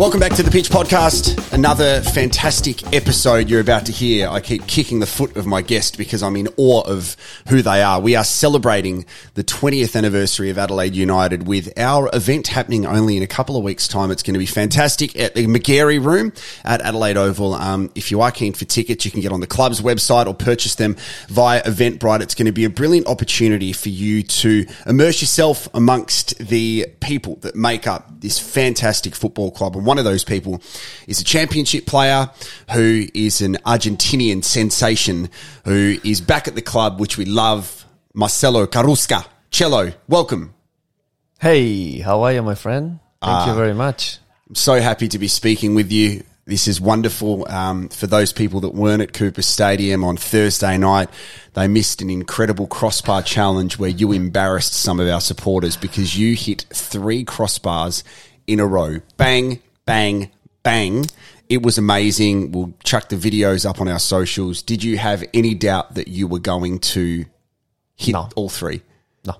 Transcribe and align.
Welcome 0.00 0.20
back 0.20 0.32
to 0.36 0.42
the 0.42 0.50
Pitch 0.50 0.70
Podcast. 0.70 1.52
Another 1.52 2.00
fantastic 2.00 2.94
episode 2.94 3.50
you're 3.50 3.60
about 3.60 3.84
to 3.84 3.92
hear. 3.92 4.30
I 4.30 4.40
keep 4.40 4.66
kicking 4.66 4.98
the 4.98 5.06
foot 5.06 5.36
of 5.36 5.44
my 5.44 5.60
guest 5.60 5.98
because 5.98 6.22
I'm 6.22 6.36
in 6.36 6.48
awe 6.56 6.80
of 6.86 7.18
who 7.50 7.60
they 7.60 7.82
are. 7.82 8.00
We 8.00 8.16
are 8.16 8.24
celebrating 8.24 9.04
the 9.34 9.44
20th 9.44 9.94
anniversary 9.94 10.48
of 10.48 10.56
Adelaide 10.56 10.94
United 10.94 11.46
with 11.46 11.78
our 11.78 12.08
event 12.14 12.46
happening 12.46 12.86
only 12.86 13.18
in 13.18 13.22
a 13.22 13.26
couple 13.26 13.58
of 13.58 13.62
weeks' 13.62 13.88
time. 13.88 14.10
It's 14.10 14.22
going 14.22 14.32
to 14.32 14.38
be 14.38 14.46
fantastic 14.46 15.18
at 15.18 15.34
the 15.34 15.46
McGarry 15.46 16.02
Room 16.02 16.32
at 16.64 16.80
Adelaide 16.80 17.18
Oval. 17.18 17.52
Um, 17.52 17.90
if 17.94 18.10
you 18.10 18.22
are 18.22 18.30
keen 18.30 18.54
for 18.54 18.64
tickets, 18.64 19.04
you 19.04 19.10
can 19.10 19.20
get 19.20 19.32
on 19.32 19.40
the 19.40 19.46
club's 19.46 19.82
website 19.82 20.26
or 20.26 20.32
purchase 20.32 20.76
them 20.76 20.96
via 21.28 21.62
Eventbrite. 21.64 22.22
It's 22.22 22.34
going 22.34 22.46
to 22.46 22.52
be 22.52 22.64
a 22.64 22.70
brilliant 22.70 23.06
opportunity 23.06 23.74
for 23.74 23.90
you 23.90 24.22
to 24.22 24.64
immerse 24.86 25.20
yourself 25.20 25.68
amongst 25.74 26.38
the 26.38 26.86
people 27.00 27.36
that 27.42 27.54
make 27.54 27.86
up 27.86 28.08
this 28.20 28.38
fantastic 28.38 29.14
football 29.14 29.50
club. 29.50 29.76
And 29.76 29.89
one 29.90 29.98
of 29.98 30.04
those 30.04 30.22
people 30.22 30.62
is 31.08 31.20
a 31.20 31.24
championship 31.24 31.84
player 31.84 32.30
who 32.72 33.06
is 33.12 33.40
an 33.40 33.56
Argentinian 33.66 34.44
sensation 34.44 35.28
who 35.64 35.98
is 36.04 36.20
back 36.20 36.46
at 36.46 36.54
the 36.54 36.62
club, 36.62 37.00
which 37.00 37.18
we 37.18 37.24
love, 37.24 37.84
Marcelo 38.14 38.66
Carrusca. 38.66 39.26
Cello, 39.50 39.92
welcome. 40.06 40.54
Hey, 41.40 41.98
how 41.98 42.22
are 42.22 42.32
you, 42.32 42.40
my 42.40 42.54
friend? 42.54 43.00
Thank 43.20 43.48
you 43.48 43.54
very 43.54 43.74
much. 43.74 44.18
I'm 44.48 44.54
so 44.54 44.80
happy 44.80 45.08
to 45.08 45.18
be 45.18 45.26
speaking 45.26 45.74
with 45.74 45.90
you. 45.90 46.22
This 46.44 46.68
is 46.68 46.80
wonderful. 46.80 47.48
Um, 47.50 47.88
for 47.88 48.06
those 48.06 48.32
people 48.32 48.60
that 48.60 48.72
weren't 48.72 49.02
at 49.02 49.12
Cooper 49.12 49.42
Stadium 49.42 50.04
on 50.04 50.16
Thursday 50.16 50.78
night, 50.78 51.08
they 51.54 51.66
missed 51.66 52.00
an 52.00 52.10
incredible 52.10 52.68
crossbar 52.68 53.22
challenge 53.22 53.76
where 53.76 53.90
you 53.90 54.12
embarrassed 54.12 54.72
some 54.72 55.00
of 55.00 55.08
our 55.08 55.20
supporters 55.20 55.76
because 55.76 56.16
you 56.16 56.36
hit 56.36 56.64
three 56.72 57.24
crossbars 57.24 58.04
in 58.50 58.58
a 58.58 58.66
row. 58.66 59.00
Bang, 59.16 59.60
bang, 59.90 60.30
bang. 60.62 61.04
It 61.48 61.62
was 61.62 61.78
amazing. 61.78 62.52
We'll 62.52 62.72
chuck 62.84 63.08
the 63.08 63.16
videos 63.16 63.68
up 63.68 63.80
on 63.80 63.88
our 63.88 63.98
socials. 63.98 64.62
Did 64.62 64.84
you 64.84 64.98
have 64.98 65.24
any 65.34 65.54
doubt 65.54 65.94
that 65.96 66.06
you 66.08 66.28
were 66.28 66.38
going 66.38 66.78
to 66.94 67.24
hit 67.96 68.12
No. 68.12 68.28
all 68.36 68.48
three? 68.48 68.82
No, 69.24 69.34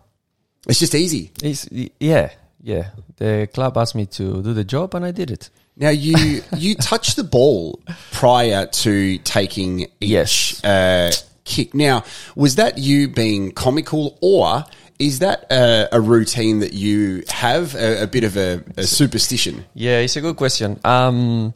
It's 0.69 0.81
just 0.81 0.95
easy. 0.95 1.31
it's 1.43 1.69
yeah, 2.01 2.31
yeah. 2.63 2.91
The 3.17 3.49
club 3.55 3.77
asked 3.77 3.95
me 3.95 4.07
to 4.07 4.43
do 4.43 4.53
the 4.55 4.65
job, 4.65 4.95
and 4.97 5.05
I 5.05 5.13
did 5.13 5.31
it. 5.31 5.51
Now 5.77 5.91
you 5.91 6.43
you 6.57 6.75
touched 6.75 7.15
the 7.17 7.25
ball 7.25 7.81
prior 8.13 8.67
to 8.67 9.19
taking 9.19 9.81
each 10.01 10.11
Yes. 10.17 10.65
uh, 10.65 11.13
kick. 11.45 11.75
Now 11.75 12.03
was 12.35 12.57
that 12.57 12.77
you 12.79 13.09
being 13.09 13.53
comical, 13.53 14.19
or 14.21 14.65
is 15.01 15.19
that 15.21 15.47
a, 15.51 15.89
a 15.93 16.01
routine 16.01 16.61
that 16.61 16.73
you 16.75 17.25
have 17.29 17.75
a, 17.75 18.03
a 18.05 18.07
bit 18.07 18.23
of 18.25 18.37
a, 18.37 18.63
a 18.77 18.85
superstition? 18.85 19.65
Yeah, 19.75 19.99
it's 19.99 20.15
a 20.17 20.21
good 20.21 20.37
question. 20.37 20.79
Um, 20.85 21.55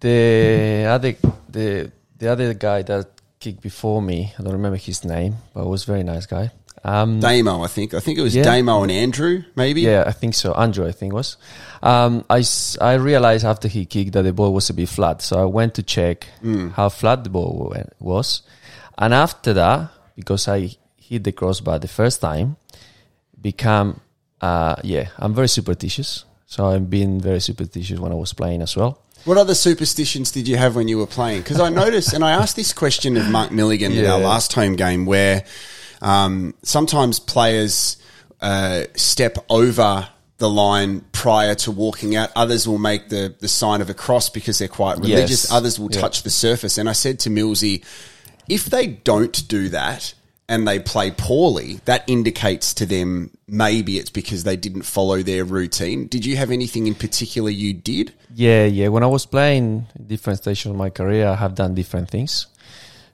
the 0.00 0.86
other 0.88 1.14
the 1.48 1.92
the 2.18 2.28
other 2.32 2.54
guy 2.54 2.82
that 2.82 3.06
kicked 3.40 3.60
before 3.62 4.02
me, 4.02 4.32
I 4.38 4.42
don't 4.42 4.52
remember 4.54 4.76
his 4.78 5.04
name, 5.04 5.36
but 5.54 5.62
it 5.62 5.68
was 5.68 5.84
a 5.84 5.86
very 5.86 6.02
nice 6.02 6.26
guy. 6.26 6.50
Um, 6.84 7.20
Damo, 7.20 7.62
I 7.64 7.66
think. 7.66 7.92
I 7.94 8.00
think 8.00 8.18
it 8.18 8.22
was 8.22 8.34
Yeah. 8.34 8.44
Damo 8.44 8.82
and 8.82 8.90
Andrew, 8.92 9.42
maybe. 9.56 9.80
yeah, 9.82 10.04
I 10.06 10.12
think 10.12 10.34
so. 10.34 10.52
Andrew, 10.54 10.86
I 10.86 10.92
think 10.92 11.12
was. 11.12 11.36
Um, 11.82 12.24
I, 12.30 12.42
I 12.80 12.94
realized 12.94 13.44
after 13.44 13.68
he 13.68 13.84
kicked 13.84 14.12
that 14.12 14.22
the 14.22 14.32
ball 14.32 14.52
was 14.54 14.70
a 14.70 14.74
bit 14.74 14.88
flat, 14.88 15.20
so 15.22 15.40
I 15.40 15.44
went 15.44 15.74
to 15.74 15.82
check 15.82 16.26
how 16.74 16.88
flat 16.88 17.24
the 17.24 17.30
ball 17.30 17.72
wa- 17.74 17.82
was, 17.98 18.42
and 18.96 19.12
after 19.12 19.52
that, 19.54 19.90
because 20.16 20.46
I 20.48 20.70
hit 21.08 21.24
the 21.24 21.32
crossbar 21.32 21.78
the 21.78 21.88
first 21.88 22.20
time, 22.20 22.56
become 23.40 24.00
uh, 24.40 24.76
yeah, 24.84 25.08
I'm 25.18 25.34
very 25.34 25.48
superstitious. 25.48 26.24
So 26.46 26.66
I've 26.66 26.88
been 26.88 27.20
very 27.20 27.40
superstitious 27.40 27.98
when 27.98 28.12
I 28.12 28.14
was 28.14 28.32
playing 28.32 28.62
as 28.62 28.76
well. 28.76 29.02
What 29.24 29.36
other 29.36 29.54
superstitions 29.54 30.30
did 30.30 30.46
you 30.48 30.56
have 30.56 30.76
when 30.76 30.88
you 30.88 30.96
were 30.98 31.06
playing? 31.06 31.42
Because 31.42 31.60
I 31.60 31.68
noticed, 31.68 32.12
and 32.14 32.24
I 32.24 32.30
asked 32.30 32.56
this 32.56 32.72
question 32.72 33.16
of 33.16 33.28
Mark 33.28 33.50
Milligan 33.50 33.92
in 33.92 34.06
our 34.06 34.20
last 34.20 34.52
home 34.52 34.76
game, 34.76 35.06
where 35.06 35.44
um, 36.00 36.54
sometimes 36.62 37.18
players 37.18 37.96
uh, 38.40 38.84
step 38.94 39.38
over 39.50 40.08
the 40.38 40.48
line 40.48 41.00
prior 41.12 41.56
to 41.56 41.72
walking 41.72 42.14
out. 42.14 42.30
Others 42.36 42.68
will 42.68 42.78
make 42.78 43.08
the, 43.08 43.34
the 43.40 43.48
sign 43.48 43.80
of 43.80 43.90
a 43.90 43.94
cross 43.94 44.30
because 44.30 44.58
they're 44.60 44.68
quite 44.68 44.96
religious. 44.98 45.44
Yes. 45.44 45.52
Others 45.52 45.78
will 45.80 45.90
Yeah. 45.92 46.00
touch 46.00 46.22
the 46.22 46.30
surface. 46.30 46.78
And 46.78 46.88
I 46.88 46.92
said 46.92 47.18
to 47.20 47.28
Millsy, 47.30 47.84
if 48.48 48.66
they 48.66 48.86
don't 48.86 49.46
do 49.48 49.68
that 49.70 50.14
and 50.48 50.66
they 50.66 50.78
play 50.78 51.10
poorly, 51.10 51.80
that 51.84 52.04
indicates 52.08 52.72
to 52.74 52.86
them 52.86 53.30
maybe 53.46 53.98
it's 53.98 54.10
because 54.10 54.44
they 54.44 54.56
didn't 54.56 54.82
follow 54.82 55.22
their 55.22 55.44
routine. 55.44 56.06
Did 56.06 56.24
you 56.24 56.36
have 56.36 56.50
anything 56.50 56.86
in 56.86 56.94
particular 56.94 57.50
you 57.50 57.74
did? 57.74 58.14
Yeah, 58.34 58.64
yeah. 58.64 58.88
When 58.88 59.02
I 59.02 59.06
was 59.06 59.26
playing 59.26 59.86
different 60.06 60.38
stations 60.38 60.72
of 60.72 60.78
my 60.78 60.90
career, 60.90 61.28
I 61.28 61.34
have 61.34 61.54
done 61.54 61.74
different 61.74 62.08
things. 62.08 62.46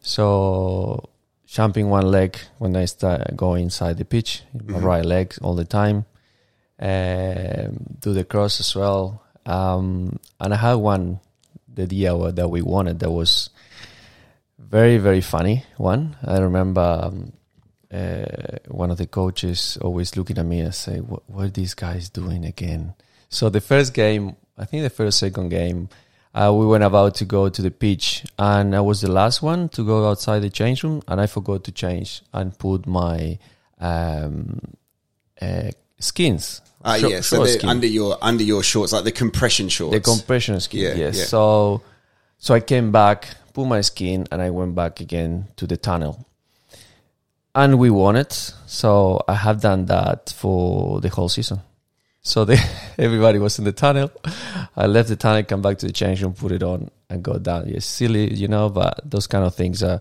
So 0.01 1.09
jumping 1.47 1.89
one 1.89 2.07
leg 2.07 2.39
when 2.59 2.77
I 2.77 2.85
start 2.85 3.37
go 3.37 3.55
inside 3.55 3.99
the 3.99 4.05
pitch, 4.05 4.43
my 4.65 4.79
right 4.79 5.05
leg 5.05 5.35
all 5.43 5.55
the 5.55 5.65
time. 5.65 6.07
Um, 6.79 7.99
do 8.01 8.13
the 8.13 8.25
cross 8.25 8.61
as 8.61 8.75
well. 8.77 9.23
Um, 9.47 10.19
and 10.41 10.55
I 10.55 10.57
had 10.57 10.75
one 10.75 11.21
the 11.69 11.83
idea 11.83 12.33
that 12.33 12.49
we 12.49 12.63
wanted 12.63 13.01
that 13.01 13.11
was 13.11 13.51
very 14.69 14.99
very 14.99 15.21
funny 15.21 15.65
one. 15.77 16.17
I 16.27 16.39
remember 16.39 16.81
um, 17.05 17.33
uh, 17.93 18.59
one 18.69 18.91
of 18.91 18.99
the 18.99 19.07
coaches 19.07 19.79
always 19.81 20.17
looking 20.17 20.39
at 20.39 20.47
me 20.47 20.61
and 20.61 20.75
say, 20.75 20.99
"What, 21.01 21.23
what 21.29 21.45
are 21.47 21.51
these 21.51 21.75
guys 21.75 22.09
doing 22.09 22.45
again?" 22.45 22.95
So 23.29 23.49
the 23.51 23.61
first 23.61 23.95
game, 23.95 24.37
I 24.59 24.65
think 24.65 24.83
the 24.83 24.91
first 24.91 25.19
second 25.19 25.49
game, 25.51 25.89
uh, 26.35 26.53
we 26.55 26.67
went 26.67 26.85
about 26.85 27.15
to 27.17 27.25
go 27.25 27.49
to 27.49 27.63
the 27.63 27.71
pitch, 27.71 28.25
and 28.39 28.75
I 28.75 28.81
was 28.81 29.01
the 29.01 29.11
last 29.11 29.43
one 29.43 29.69
to 29.71 29.85
go 29.85 30.09
outside 30.09 30.41
the 30.41 30.51
change 30.51 30.83
room, 30.83 31.03
and 31.09 31.21
I 31.21 31.27
forgot 31.27 31.65
to 31.65 31.73
change 31.73 32.23
and 32.33 32.57
put 32.59 32.87
my 32.87 33.39
um, 33.81 34.61
uh, 35.41 35.71
skins. 35.99 36.61
Ah, 36.85 36.99
short- 36.99 37.13
yeah. 37.13 37.21
So 37.21 37.45
skin. 37.47 37.69
under 37.69 37.87
your 37.87 38.19
under 38.21 38.45
your 38.45 38.63
shorts, 38.63 38.93
like 38.93 39.05
the 39.05 39.13
compression 39.13 39.69
shorts. 39.69 39.95
The 39.95 40.01
compression 40.01 40.61
skin, 40.61 40.81
Yeah, 40.83 40.95
yes. 41.07 41.17
yeah. 41.17 41.25
So, 41.25 41.83
so 42.45 42.53
I 42.53 42.61
came 42.61 42.93
back, 42.93 43.29
put 43.55 43.65
my 43.65 43.81
skin, 43.81 44.27
and 44.31 44.43
I 44.43 44.51
went 44.51 44.75
back 44.75 45.01
again 45.01 45.49
to 45.57 45.67
the 45.67 45.79
tunnel. 45.79 46.27
And 47.55 47.79
we 47.79 47.89
won 47.89 48.17
it. 48.17 48.53
So 48.67 49.25
I 49.27 49.33
have 49.33 49.63
done 49.63 49.87
that 49.87 50.35
for 50.37 51.01
the 51.01 51.09
whole 51.09 51.31
season. 51.31 51.63
So 52.21 52.45
the, 52.45 52.63
everybody 52.99 53.39
was 53.39 53.59
in 53.59 53.65
the 53.65 53.73
tunnel. 53.73 54.13
I 54.77 54.85
left 54.85 55.09
the 55.09 55.17
tunnel, 55.17 55.43
come 55.45 55.63
back 55.63 55.79
to 55.79 55.87
the 55.87 55.93
change 55.95 56.23
room, 56.23 56.35
put 56.35 56.53
it 56.53 56.63
on, 56.63 56.91
and 57.09 57.23
go 57.23 57.39
down. 57.39 57.67
Yes, 57.67 57.87
silly, 57.87 58.35
you 58.35 58.47
know, 58.47 58.69
but 58.69 59.01
those 59.07 59.27
kind 59.27 59.47
of 59.47 59.55
things 59.55 59.83
are 59.83 59.99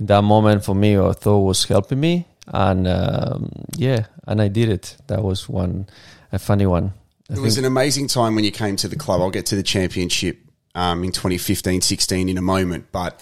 in 0.00 0.06
that 0.06 0.22
moment 0.22 0.64
for 0.64 0.74
me. 0.74 0.98
I 0.98 1.12
thought 1.12 1.42
was 1.42 1.62
helping 1.62 2.00
me, 2.00 2.26
and 2.48 2.88
um, 2.88 3.52
yeah, 3.76 4.06
and 4.26 4.42
I 4.42 4.48
did 4.48 4.68
it. 4.68 4.96
That 5.06 5.22
was 5.22 5.48
one 5.48 5.86
a 6.32 6.40
funny 6.40 6.66
one. 6.66 6.92
I 7.30 7.34
It 7.34 7.38
was 7.38 7.56
an 7.56 7.64
amazing 7.64 8.08
time 8.08 8.34
when 8.34 8.42
you 8.42 8.50
came 8.50 8.74
to 8.74 8.88
the 8.88 8.96
club. 8.96 9.20
I'll 9.20 9.30
get 9.30 9.46
to 9.46 9.54
the 9.54 9.62
championship 9.62 10.43
um, 10.74 11.04
in 11.04 11.12
2015 11.12 11.80
16 11.80 12.28
in 12.28 12.38
a 12.38 12.42
moment. 12.42 12.86
But 12.92 13.20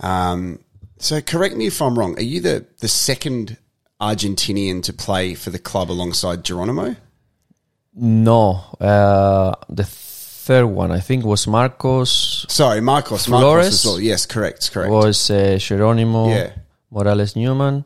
um, 0.00 0.60
so 0.98 1.20
correct 1.20 1.56
me 1.56 1.66
if 1.66 1.80
I'm 1.82 1.98
wrong. 1.98 2.16
Are 2.18 2.22
you 2.22 2.40
the, 2.40 2.66
the 2.80 2.88
second 2.88 3.56
Argentinian 4.00 4.82
to 4.84 4.92
play 4.92 5.34
for 5.34 5.50
the 5.50 5.58
club 5.58 5.90
alongside 5.90 6.44
Geronimo? 6.44 6.96
No, 7.96 8.60
uh, 8.80 9.54
the 9.68 9.84
third 9.84 10.66
one 10.66 10.90
I 10.90 10.98
think 11.00 11.24
was 11.24 11.46
Marcos, 11.46 12.44
Sorry, 12.48 12.80
Marcos. 12.80 13.28
Marcos 13.28 13.42
Flores? 13.42 13.66
as 13.68 13.84
well. 13.86 14.00
Yes, 14.00 14.26
correct, 14.26 14.72
correct. 14.72 14.90
was 14.90 15.30
uh, 15.30 15.56
Geronimo, 15.60 16.28
Yeah. 16.28 16.52
Morales 16.90 17.36
Neumann, 17.36 17.84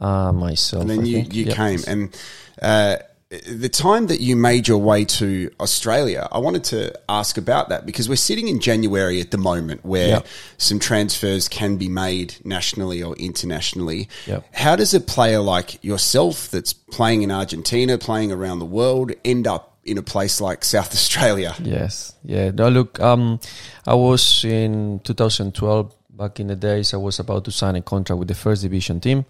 uh, 0.00 0.32
myself. 0.32 0.82
and 0.82 0.90
then 0.90 1.00
I 1.00 1.02
you, 1.04 1.16
think. 1.16 1.34
you 1.34 1.44
Yep. 1.46 1.56
came 1.56 1.80
and 1.86 2.16
uh, 2.62 2.96
the 3.28 3.68
time 3.68 4.06
that 4.06 4.20
you 4.20 4.36
made 4.36 4.68
your 4.68 4.78
way 4.78 5.04
to 5.04 5.50
Australia, 5.58 6.28
I 6.30 6.38
wanted 6.38 6.62
to 6.64 6.92
ask 7.08 7.36
about 7.36 7.70
that 7.70 7.84
because 7.84 8.08
we're 8.08 8.14
sitting 8.16 8.46
in 8.46 8.60
January 8.60 9.20
at 9.20 9.32
the 9.32 9.38
moment 9.38 9.84
where 9.84 10.08
Yep. 10.08 10.26
some 10.58 10.78
transfers 10.78 11.48
can 11.48 11.76
be 11.76 11.88
made 11.88 12.36
nationally 12.44 13.02
or 13.02 13.16
internationally. 13.16 14.08
Yep. 14.26 14.44
How 14.54 14.76
does 14.76 14.94
a 14.94 15.00
player 15.00 15.40
like 15.40 15.82
yourself 15.82 16.50
that's 16.50 16.72
playing 16.72 17.22
in 17.22 17.32
Argentina, 17.32 17.98
playing 17.98 18.30
around 18.30 18.60
the 18.60 18.64
world, 18.64 19.10
end 19.24 19.48
up 19.48 19.76
in 19.84 19.98
a 19.98 20.02
place 20.02 20.40
like 20.40 20.64
South 20.64 20.92
Australia? 20.92 21.54
Yes, 21.60 22.12
yeah. 22.24 22.52
No, 22.52 22.68
look, 22.68 23.00
um, 23.00 23.40
I 23.86 23.94
was 23.94 24.44
in 24.44 25.00
2012. 25.00 25.92
Back 26.10 26.40
in 26.40 26.46
the 26.46 26.56
days, 26.56 26.94
I 26.94 26.96
was 26.96 27.18
about 27.18 27.44
to 27.44 27.50
sign 27.50 27.76
a 27.76 27.82
contract 27.82 28.18
with 28.18 28.28
the 28.28 28.34
first 28.34 28.62
division 28.62 29.00
team. 29.00 29.26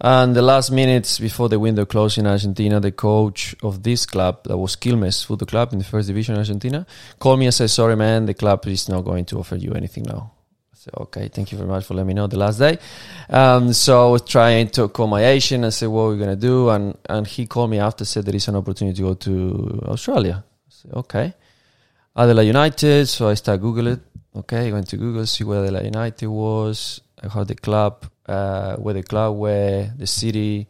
And 0.00 0.34
the 0.34 0.42
last 0.42 0.70
minutes 0.70 1.18
before 1.18 1.48
the 1.48 1.58
window 1.58 1.84
closed 1.84 2.18
in 2.18 2.26
Argentina, 2.26 2.80
the 2.80 2.92
coach 2.92 3.54
of 3.62 3.82
this 3.82 4.06
club, 4.06 4.44
that 4.44 4.58
was 4.58 4.76
Quilmes 4.76 5.24
Football 5.24 5.46
Club 5.46 5.72
in 5.72 5.78
the 5.78 5.84
first 5.84 6.08
division 6.08 6.34
in 6.34 6.40
Argentina, 6.40 6.86
called 7.18 7.38
me 7.38 7.46
and 7.46 7.54
said, 7.54 7.70
Sorry, 7.70 7.96
man, 7.96 8.26
the 8.26 8.34
club 8.34 8.66
is 8.66 8.88
not 8.88 9.02
going 9.02 9.24
to 9.26 9.38
offer 9.38 9.56
you 9.56 9.72
anything 9.72 10.04
now. 10.04 10.32
I 10.72 10.76
said, 10.76 10.94
Okay, 10.94 11.28
thank 11.28 11.52
you 11.52 11.58
very 11.58 11.68
much 11.68 11.84
for 11.84 11.94
letting 11.94 12.08
me 12.08 12.14
know 12.14 12.26
the 12.26 12.38
last 12.38 12.58
day. 12.58 12.78
Um, 13.30 13.72
so 13.72 14.08
I 14.08 14.10
was 14.10 14.22
trying 14.22 14.68
to 14.70 14.88
call 14.88 15.06
my 15.06 15.24
agent 15.24 15.64
and 15.64 15.72
say, 15.72 15.86
What 15.86 16.02
are 16.02 16.10
we 16.10 16.18
going 16.18 16.30
to 16.30 16.36
do? 16.36 16.70
And, 16.70 16.96
and 17.08 17.26
he 17.26 17.46
called 17.46 17.70
me 17.70 17.78
after, 17.78 18.04
said, 18.04 18.24
There 18.24 18.34
is 18.34 18.48
an 18.48 18.56
opportunity 18.56 18.96
to 18.96 19.02
go 19.02 19.14
to 19.14 19.82
Australia. 19.86 20.44
I 20.46 20.70
said, 20.70 20.92
Okay. 20.92 21.34
Adelaide 22.16 22.46
United. 22.46 23.08
So 23.08 23.28
I 23.28 23.34
start 23.34 23.60
Google 23.60 23.88
it. 23.88 24.00
Okay, 24.36 24.72
went 24.72 24.88
to 24.88 24.96
Google, 24.96 25.26
see 25.26 25.44
where 25.44 25.62
Adelaide 25.62 25.84
United 25.84 26.26
was, 26.26 27.00
how 27.22 27.44
the 27.44 27.54
club, 27.54 28.06
uh, 28.26 28.76
where 28.76 28.94
the 28.94 29.02
club 29.02 29.36
where 29.36 29.92
the 29.98 30.06
city. 30.06 30.66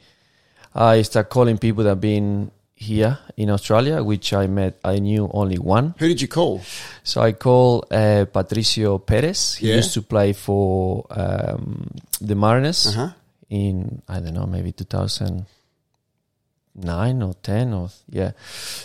I 0.74 1.02
start 1.02 1.28
calling 1.30 1.56
people 1.58 1.84
that 1.84 1.90
have 1.90 2.00
been 2.00 2.50
here 2.74 3.16
in 3.36 3.48
Australia, 3.50 4.02
which 4.02 4.32
I 4.32 4.46
met. 4.48 4.78
I 4.84 4.98
knew 4.98 5.30
only 5.32 5.58
one. 5.58 5.94
Who 5.98 6.08
did 6.08 6.20
you 6.20 6.26
call? 6.28 6.62
So 7.04 7.20
I 7.22 7.30
call 7.32 7.84
uh, 7.92 8.24
Patricio 8.32 8.98
Perez. 8.98 9.54
He 9.56 9.68
Yeah. 9.68 9.76
used 9.76 9.94
to 9.94 10.02
play 10.02 10.32
for 10.32 11.06
um, 11.10 11.90
the 12.20 12.34
Mariners 12.34 12.86
Uh 12.88 12.92
huh. 12.92 13.10
in 13.50 14.02
I 14.08 14.18
don't 14.18 14.34
know 14.34 14.46
maybe 14.46 14.72
2009 14.72 17.22
or 17.22 17.34
10 17.34 17.72
or 17.72 17.88
yeah. 18.10 18.32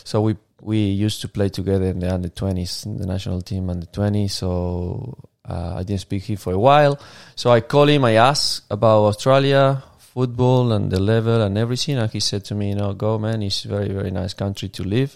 So 0.03 0.21
we 0.21 0.35
we 0.61 0.77
used 1.05 1.21
to 1.21 1.27
play 1.27 1.49
together 1.49 1.85
in 1.85 1.99
the 1.99 2.13
under 2.13 2.29
20s, 2.29 2.85
in 2.85 2.97
the 2.97 3.05
national 3.07 3.41
team 3.41 3.69
under 3.69 3.85
20. 3.87 4.27
So 4.27 5.17
uh, 5.49 5.75
I 5.79 5.83
didn't 5.83 6.01
speak 6.01 6.23
here 6.23 6.37
for 6.37 6.53
a 6.53 6.59
while. 6.59 6.99
So 7.35 7.49
I 7.51 7.61
call 7.61 7.87
him. 7.89 8.05
I 8.05 8.13
ask 8.13 8.63
about 8.69 9.01
Australia 9.11 9.83
football 10.13 10.71
and 10.73 10.91
the 10.91 10.99
level 10.99 11.41
and 11.41 11.57
everything, 11.57 11.97
and 11.97 12.09
he 12.11 12.19
said 12.19 12.43
to 12.45 12.55
me, 12.55 12.69
"You 12.69 12.75
know, 12.75 12.93
go 12.93 13.17
man. 13.17 13.41
It's 13.43 13.65
a 13.65 13.67
very 13.69 13.89
very 13.89 14.11
nice 14.11 14.33
country 14.33 14.69
to 14.69 14.83
live. 14.83 15.15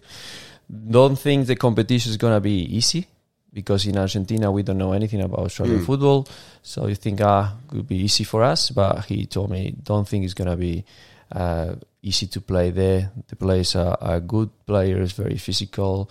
Don't 0.69 1.17
think 1.19 1.47
the 1.47 1.55
competition 1.55 2.11
is 2.11 2.17
gonna 2.17 2.39
be 2.41 2.63
easy." 2.77 3.05
Because 3.53 3.85
in 3.85 3.97
Argentina 3.97 4.51
we 4.51 4.63
don't 4.63 4.79
know 4.79 4.93
anything 4.93 5.21
about 5.21 5.45
Australian 5.45 5.81
Mm. 5.81 5.85
football, 5.85 6.25
so 6.63 6.87
you 6.87 6.95
think 6.95 7.21
ah 7.21 7.53
it 7.69 7.75
would 7.75 7.87
be 7.87 8.01
easy 8.03 8.23
for 8.23 8.41
us, 8.41 8.71
but 8.71 9.05
he 9.05 9.27
told 9.27 9.51
me 9.51 9.75
don't 9.83 10.07
think 10.09 10.25
it's 10.25 10.33
gonna 10.33 10.57
be 10.57 10.83
uh, 11.31 11.75
easy 12.01 12.25
to 12.27 12.41
play 12.41 12.71
there. 12.71 13.11
The 13.27 13.35
players 13.35 13.75
are, 13.75 13.95
are 14.01 14.19
good 14.19 14.49
players, 14.65 15.11
very 15.13 15.37
physical. 15.37 16.09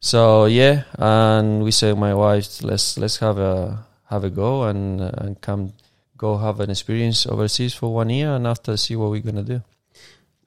So 0.00 0.46
yeah, 0.46 0.84
and 0.98 1.62
we 1.62 1.70
said 1.70 1.98
my 1.98 2.14
wife, 2.14 2.62
let's 2.62 2.96
let's 2.96 3.18
have 3.18 3.38
a 3.38 3.84
have 4.08 4.24
a 4.24 4.30
go 4.30 4.64
and 4.64 5.00
uh, 5.00 5.10
and 5.18 5.40
come 5.40 5.74
go 6.16 6.38
have 6.38 6.60
an 6.60 6.70
experience 6.70 7.26
overseas 7.26 7.74
for 7.74 7.92
one 7.92 8.08
year, 8.10 8.34
and 8.34 8.46
after 8.46 8.76
see 8.76 8.96
what 8.96 9.10
we're 9.10 9.20
gonna 9.20 9.42
do. 9.42 9.62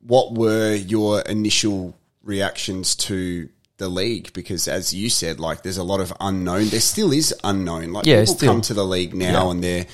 What 0.05 0.33
were 0.33 0.73
your 0.73 1.21
initial 1.21 1.93
reactions 2.23 2.95
to 3.07 3.47
the 3.77 3.89
league? 3.89 4.33
Because 4.33 4.67
as 4.67 4.91
you 4.93 5.09
said, 5.09 5.39
like 5.39 5.61
there's 5.61 5.77
a 5.77 5.83
lot 5.83 5.99
of 5.99 6.11
unknown. 6.19 6.69
There 6.69 6.79
still 6.81 7.13
is 7.13 7.33
unknown. 7.43 7.93
Like 7.93 8.05
Yeah, 8.07 8.21
people 8.21 8.35
still. 8.35 8.51
come 8.53 8.61
to 8.61 8.73
the 8.73 8.83
league 8.85 9.13
now 9.13 9.45
Yeah. 9.45 9.51
and 9.51 9.63
they're. 9.63 9.85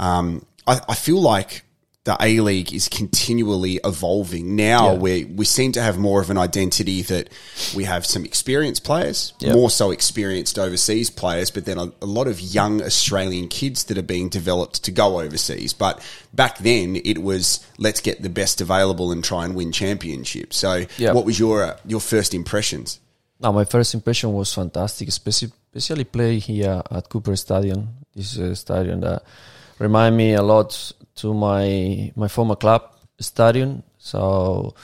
Um, 0.00 0.46
I, 0.66 0.80
I 0.88 0.94
feel 0.94 1.20
like 1.20 1.64
the 2.04 2.16
A 2.20 2.40
League 2.40 2.72
is 2.72 2.88
continually 2.88 3.78
evolving. 3.84 4.56
Now 4.56 4.92
Yeah. 4.92 4.98
we 4.98 5.24
we 5.24 5.44
seem 5.44 5.70
to 5.72 5.80
have 5.82 5.98
more 5.98 6.20
of 6.20 6.30
an 6.30 6.38
identity 6.38 7.02
that 7.02 7.28
we 7.76 7.84
have 7.84 8.04
some 8.04 8.24
experienced 8.24 8.82
players, 8.82 9.32
Yeah. 9.38 9.52
more 9.52 9.70
so 9.70 9.92
experienced 9.92 10.58
overseas 10.58 11.10
players, 11.10 11.50
but 11.52 11.64
then 11.64 11.78
a, 11.78 11.92
a 12.02 12.06
lot 12.06 12.26
of 12.26 12.40
young 12.40 12.82
Australian 12.82 13.46
kids 13.48 13.84
that 13.84 13.98
are 13.98 14.02
being 14.02 14.28
developed 14.28 14.82
to 14.84 14.90
go 14.90 15.20
overseas. 15.20 15.72
But 15.72 16.02
back 16.34 16.58
then 16.58 16.96
it 17.04 17.18
was 17.22 17.60
let's 17.78 18.00
get 18.00 18.20
the 18.22 18.28
best 18.30 18.60
available 18.60 19.12
and 19.12 19.22
try 19.22 19.44
and 19.44 19.54
win 19.54 19.70
championships. 19.70 20.56
So 20.56 20.86
Yeah. 20.98 21.12
what 21.12 21.24
was 21.24 21.38
your 21.38 21.62
uh, 21.64 21.76
your 21.86 22.00
first 22.00 22.34
impressions? 22.34 22.98
Now, 23.38 23.50
my 23.52 23.64
first 23.64 23.92
impression 23.94 24.32
was 24.32 24.52
fantastic, 24.54 25.08
especially, 25.08 25.50
especially 25.74 26.04
play 26.04 26.38
here 26.38 26.80
at 26.90 27.08
Cooper 27.08 27.34
Stadium. 27.34 27.88
This 28.14 28.34
is 28.34 28.38
a 28.38 28.54
stadium 28.56 29.00
that 29.00 29.22
remind 29.80 30.16
me 30.16 30.34
a 30.34 30.42
lot 30.42 30.92
to 31.16 31.34
my 31.34 32.12
my 32.16 32.28
former 32.28 32.56
club 32.56 32.82
stadium. 33.18 33.82
So 33.98 34.74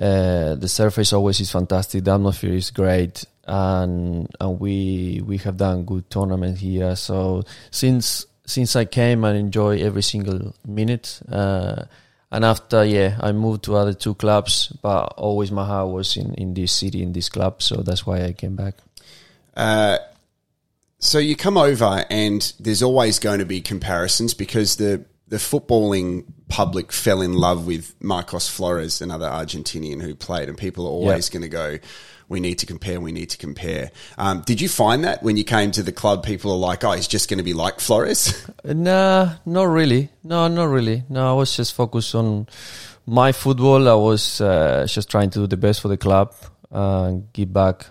uh, 0.00 0.54
the 0.54 0.68
surface 0.68 1.12
always 1.12 1.40
is 1.40 1.50
fantastic. 1.50 2.04
The 2.04 2.12
atmosphere 2.12 2.54
is 2.54 2.70
great, 2.70 3.24
and 3.46 4.28
and 4.40 4.60
we 4.60 5.22
we 5.24 5.38
have 5.38 5.56
done 5.56 5.84
good 5.84 6.08
tournament 6.10 6.58
here. 6.58 6.96
So 6.96 7.44
since 7.70 8.26
since 8.46 8.76
I 8.76 8.84
came, 8.84 9.24
I 9.24 9.34
enjoy 9.34 9.78
every 9.78 10.02
single 10.02 10.54
minute. 10.66 11.20
Uh, 11.30 11.84
and 12.30 12.44
after, 12.44 12.84
yeah, 12.84 13.16
I 13.20 13.30
moved 13.30 13.62
to 13.64 13.76
other 13.76 13.94
two 13.94 14.14
clubs, 14.14 14.72
but 14.82 15.14
always 15.16 15.52
my 15.52 15.64
heart 15.64 15.90
was 15.90 16.16
in, 16.16 16.34
in 16.34 16.52
this 16.52 16.72
city, 16.72 17.00
in 17.00 17.12
this 17.12 17.28
club. 17.28 17.62
So 17.62 17.76
that's 17.76 18.04
why 18.04 18.24
I 18.24 18.32
came 18.32 18.56
back. 18.56 18.74
Uh, 19.56 19.98
so 20.98 21.18
you 21.18 21.36
come 21.36 21.56
over, 21.56 22.04
and 22.10 22.52
there's 22.58 22.82
always 22.82 23.20
going 23.20 23.38
to 23.38 23.44
be 23.44 23.60
comparisons 23.60 24.34
because 24.34 24.76
the 24.76 25.04
the 25.28 25.36
footballing 25.36 26.24
public 26.48 26.92
fell 26.92 27.22
in 27.22 27.32
love 27.32 27.66
with 27.66 27.94
Marcos 28.00 28.48
Flores, 28.48 29.00
another 29.00 29.26
Argentinian 29.26 30.02
who 30.02 30.14
played, 30.14 30.48
and 30.48 30.58
people 30.58 30.86
are 30.86 30.90
always 30.90 31.28
going 31.30 31.42
to 31.42 31.48
go, 31.48 31.78
"We 32.28 32.40
need 32.40 32.58
to 32.60 32.66
compare. 32.66 33.00
We 33.00 33.12
need 33.12 33.30
to 33.30 33.38
compare." 33.38 33.90
Um, 34.18 34.42
did 34.44 34.60
you 34.60 34.68
find 34.68 35.04
that 35.04 35.22
when 35.22 35.36
you 35.36 35.44
came 35.44 35.70
to 35.72 35.82
the 35.82 35.92
club, 35.92 36.24
people 36.24 36.52
are 36.52 36.58
like, 36.58 36.84
"Oh, 36.84 36.92
he's 36.92 37.08
just 37.08 37.28
going 37.28 37.38
to 37.38 37.44
be 37.44 37.54
like 37.54 37.80
Flores"? 37.80 38.46
Nah, 38.64 39.34
not 39.44 39.64
really. 39.64 40.08
No, 40.22 40.48
not 40.48 40.64
really. 40.64 41.04
No, 41.10 41.30
I 41.30 41.32
was 41.32 41.54
just 41.54 41.74
focused 41.74 42.14
on 42.14 42.46
my 43.06 43.32
football. 43.32 43.88
I 43.88 43.94
was 43.94 44.40
uh, 44.40 44.86
just 44.88 45.10
trying 45.10 45.30
to 45.30 45.40
do 45.40 45.46
the 45.46 45.58
best 45.58 45.80
for 45.82 45.88
the 45.88 45.98
club 45.98 46.34
and 46.70 47.30
give 47.32 47.52
back 47.52 47.86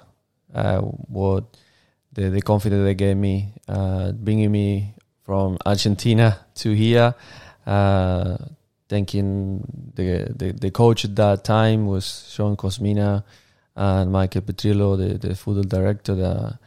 uh, 0.54 0.80
what 0.80 1.46
the, 2.12 2.30
the 2.30 2.42
confidence 2.42 2.84
they 2.84 2.96
gave 2.96 3.18
me, 3.18 3.54
uh, 3.68 4.12
bringing 4.12 4.52
me 4.52 4.96
from 5.24 5.58
Argentina 5.66 6.40
to 6.56 6.74
here. 6.74 7.16
Uh, 7.66 8.38
thanking 8.90 9.92
the, 9.96 10.32
the 10.36 10.52
the 10.52 10.72
coach 10.72 11.06
at 11.06 11.16
that 11.16 11.44
time 11.44 11.88
was 11.88 12.30
Sean 12.32 12.56
Kosmina 12.56 13.24
and 13.76 14.12
Michael 14.12 14.42
Petrillo, 14.42 14.98
the, 14.98 15.18
the 15.18 15.36
football 15.36 15.64
director 15.64 16.16
that 16.16 16.60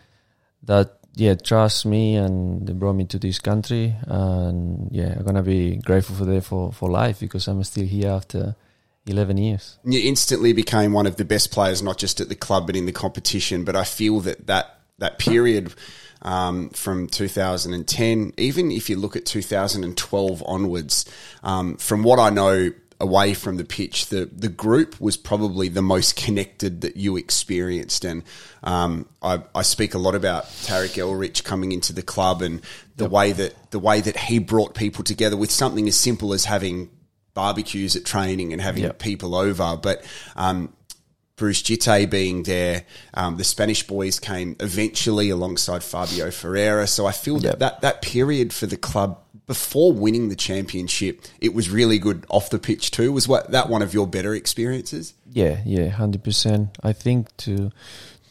that 0.64 0.98
yeah 1.14 1.34
trust 1.34 1.86
me 1.86 2.16
and 2.16 2.66
they 2.66 2.72
brought 2.72 2.94
me 2.94 3.04
to 3.04 3.18
this 3.18 3.38
country 3.38 3.94
and 4.06 4.88
yeah 4.90 5.14
I'm 5.16 5.24
gonna 5.24 5.42
be 5.42 5.76
grateful 5.76 6.16
for 6.16 6.24
them 6.24 6.40
for, 6.40 6.72
for 6.72 6.90
life 6.90 7.20
because 7.20 7.48
I'm 7.48 7.62
still 7.64 7.86
here 7.86 8.10
after 8.10 8.56
11 9.06 9.38
years. 9.38 9.78
you 9.84 10.00
instantly 10.08 10.52
became 10.52 10.92
one 10.92 11.06
of 11.06 11.14
the 11.16 11.24
best 11.24 11.52
players, 11.52 11.80
not 11.80 11.96
just 11.96 12.20
at 12.20 12.28
the 12.28 12.34
club 12.34 12.66
but 12.66 12.74
in 12.74 12.86
the 12.86 12.92
competition. 12.92 13.64
But 13.64 13.76
I 13.76 13.84
feel 13.84 14.20
that 14.20 14.46
that 14.46 14.75
that 14.98 15.18
period 15.18 15.74
um, 16.22 16.70
from 16.70 17.06
2010, 17.08 18.32
even 18.38 18.70
if 18.70 18.88
you 18.90 18.96
look 18.96 19.16
at 19.16 19.26
2012 19.26 20.42
onwards, 20.46 21.04
um, 21.42 21.76
from 21.76 22.02
what 22.02 22.18
I 22.18 22.30
know 22.30 22.72
away 22.98 23.34
from 23.34 23.58
the 23.58 23.64
pitch, 23.64 24.06
the 24.06 24.24
the 24.24 24.48
group 24.48 24.98
was 25.00 25.18
probably 25.18 25.68
the 25.68 25.82
most 25.82 26.16
connected 26.16 26.80
that 26.80 26.96
you 26.96 27.18
experienced. 27.18 28.06
And 28.06 28.22
um, 28.64 29.06
I, 29.20 29.42
I 29.54 29.62
speak 29.62 29.92
a 29.92 29.98
lot 29.98 30.14
about 30.14 30.44
Tarek 30.46 30.96
Elrich 30.96 31.44
coming 31.44 31.72
into 31.72 31.92
the 31.92 32.02
club 32.02 32.40
and 32.40 32.62
the 32.96 33.08
way 33.08 33.32
that 33.32 33.70
the 33.70 33.78
way 33.78 34.00
that 34.00 34.16
he 34.16 34.38
brought 34.38 34.74
people 34.74 35.04
together 35.04 35.36
with 35.36 35.50
something 35.50 35.86
as 35.88 35.96
simple 35.96 36.32
as 36.32 36.46
having 36.46 36.88
barbecues 37.34 37.96
at 37.96 38.06
training 38.06 38.54
and 38.54 38.62
having 38.62 38.84
Yep. 38.84 38.98
people 38.98 39.34
over. 39.34 39.76
But 39.76 40.02
um, 40.34 40.72
Bruce 41.36 41.62
Djite 41.62 42.08
being 42.10 42.44
there, 42.44 42.84
um, 43.14 43.36
the 43.36 43.44
Spanish 43.44 43.86
boys 43.86 44.18
came 44.18 44.56
eventually 44.60 45.28
alongside 45.30 45.82
Fabio 45.84 46.30
Ferreira. 46.30 46.86
So 46.86 47.04
I 47.06 47.12
feel 47.12 47.36
that, 47.40 47.44
Yep. 47.44 47.58
that 47.58 47.80
that 47.82 48.02
period 48.02 48.52
for 48.54 48.66
the 48.66 48.76
club 48.78 49.18
before 49.46 49.92
winning 49.92 50.28
the 50.28 50.34
championship, 50.36 51.20
it 51.40 51.54
was 51.54 51.68
really 51.70 51.98
good 51.98 52.24
off 52.30 52.48
the 52.50 52.58
pitch 52.58 52.90
too. 52.90 53.12
Was 53.12 53.28
what 53.28 53.50
that 53.52 53.68
one 53.68 53.82
of 53.82 53.92
your 53.94 54.06
better 54.06 54.34
experiences? 54.34 55.12
Yeah, 55.30 55.60
yeah, 55.66 55.88
hundred 55.90 56.24
percent. 56.24 56.76
I 56.82 56.92
think 56.94 57.36
to 57.38 57.70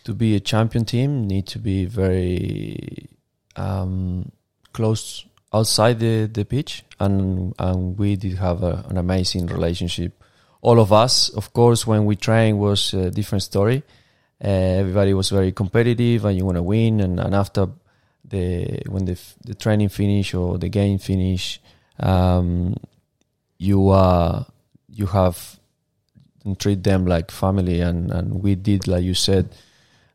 to 0.05 0.13
be 0.13 0.35
a 0.35 0.39
champion 0.39 0.83
team 0.85 1.27
need 1.27 1.45
to 1.47 1.59
be 1.59 1.85
very 1.85 3.07
um, 3.55 4.31
close 4.73 5.25
outside 5.53 5.99
the, 5.99 6.25
the 6.25 6.43
pitch, 6.43 6.83
and 6.99 7.53
and 7.59 7.97
we 7.97 8.15
did 8.15 8.37
have 8.37 8.63
a, 8.63 8.83
an 8.89 8.97
amazing 8.97 9.45
relationship. 9.47 10.21
All 10.65 10.79
of 10.79 10.91
us, 10.91 11.29
of 11.29 11.53
course, 11.53 11.85
when 11.85 12.05
we 12.05 12.15
trained 12.15 12.57
was 12.57 12.93
a 12.95 13.11
different 13.11 13.43
story. 13.43 13.83
Uh, 14.43 14.81
everybody 14.81 15.13
was 15.13 15.29
very 15.29 15.51
competitive, 15.51 16.25
and 16.25 16.35
you 16.35 16.43
want 16.43 16.57
to 16.57 16.63
win. 16.63 17.01
And, 17.01 17.19
and 17.19 17.35
after 17.35 17.67
the 18.23 18.81
when 18.89 19.05
the 19.05 19.15
the 19.45 19.53
training 19.53 19.89
finish 19.89 20.33
or 20.33 20.57
the 20.57 20.69
game 20.69 20.97
finish, 20.97 21.61
um, 21.99 22.75
you 23.59 23.89
are 23.89 24.47
you 24.89 25.05
have 25.05 25.59
treat 26.57 26.83
them 26.83 27.05
like 27.05 27.31
family 27.31 27.81
and, 27.81 28.11
and 28.11 28.43
we 28.43 28.53
did 28.53 28.87
like 28.87 29.03
you 29.03 29.15
said 29.15 29.49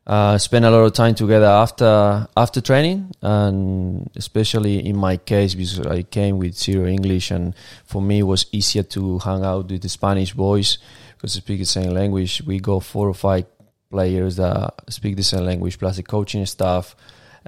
uh, 0.07 0.37
spend 0.37 0.65
a 0.65 0.71
lot 0.71 0.83
of 0.83 0.93
time 0.93 1.13
together 1.13 1.45
after 1.45 2.27
after 2.35 2.59
training 2.59 3.11
and 3.21 4.09
especially 4.15 4.85
in 4.85 4.97
my 4.97 5.15
case 5.17 5.53
because 5.53 5.79
I 5.85 6.01
came 6.03 6.39
with 6.39 6.57
zero 6.57 6.87
English 6.87 7.29
and 7.29 7.53
for 7.85 8.01
me 8.01 8.19
it 8.19 8.23
was 8.23 8.47
easier 8.51 8.83
to 8.83 9.19
hang 9.19 9.43
out 9.45 9.69
with 9.69 9.81
the 9.81 9.89
Spanish 9.89 10.33
boys 10.33 10.79
because 11.15 11.35
they 11.35 11.39
speak 11.39 11.59
the 11.59 11.65
same 11.65 11.91
language. 11.91 12.41
We 12.45 12.59
go 12.59 12.79
four 12.79 13.07
or 13.07 13.13
five 13.13 13.45
players 13.91 14.37
that 14.37 14.73
speak 14.89 15.17
the 15.17 15.23
same 15.23 15.45
language 15.45 15.77
plus 15.77 15.97
the 15.97 16.03
coaching 16.03 16.45
staff. 16.45 16.95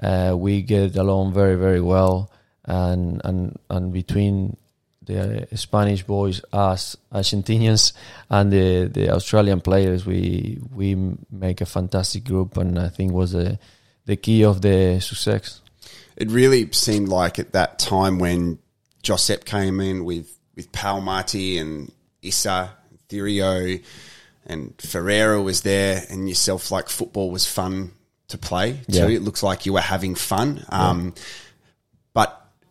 Uh, 0.00 0.34
we 0.36 0.62
get 0.62 0.96
along 0.96 1.32
very 1.32 1.56
very 1.56 1.80
well 1.80 2.30
and 2.66 3.20
and 3.24 3.58
and 3.68 3.92
between 3.92 4.56
the 5.04 5.46
Spanish 5.56 6.02
boys, 6.02 6.40
us 6.52 6.96
Argentinians, 7.12 7.92
and 8.30 8.52
the, 8.52 8.84
the 8.84 9.10
Australian 9.10 9.60
players, 9.60 10.06
we 10.06 10.58
we 10.74 10.96
make 11.30 11.60
a 11.60 11.66
fantastic 11.66 12.24
group, 12.24 12.56
and 12.56 12.78
I 12.78 12.88
think 12.88 13.12
was 13.12 13.32
the 13.32 13.58
the 14.06 14.16
key 14.16 14.44
of 14.44 14.62
the 14.62 15.00
success. 15.00 15.60
It 16.16 16.30
really 16.30 16.70
seemed 16.72 17.08
like 17.08 17.38
at 17.38 17.52
that 17.52 17.78
time 17.78 18.18
when 18.18 18.58
Josep 19.02 19.44
came 19.44 19.80
in 19.80 20.04
with 20.04 20.38
with 20.56 20.70
Pau 20.72 21.00
Mati 21.00 21.58
and 21.58 21.90
Issa, 22.22 22.70
Thirio, 23.08 23.82
and 24.46 24.74
Ferreira 24.80 25.40
was 25.42 25.62
there, 25.62 26.04
and 26.10 26.28
yourself, 26.28 26.70
like 26.70 26.88
football 26.88 27.30
was 27.30 27.46
fun 27.46 27.92
to 28.28 28.38
play 28.38 28.80
too. 28.90 29.10
Yeah. 29.10 29.16
It 29.16 29.22
looks 29.22 29.42
like 29.42 29.66
you 29.66 29.72
were 29.72 29.80
having 29.80 30.14
fun. 30.14 30.64
Um, 30.68 31.14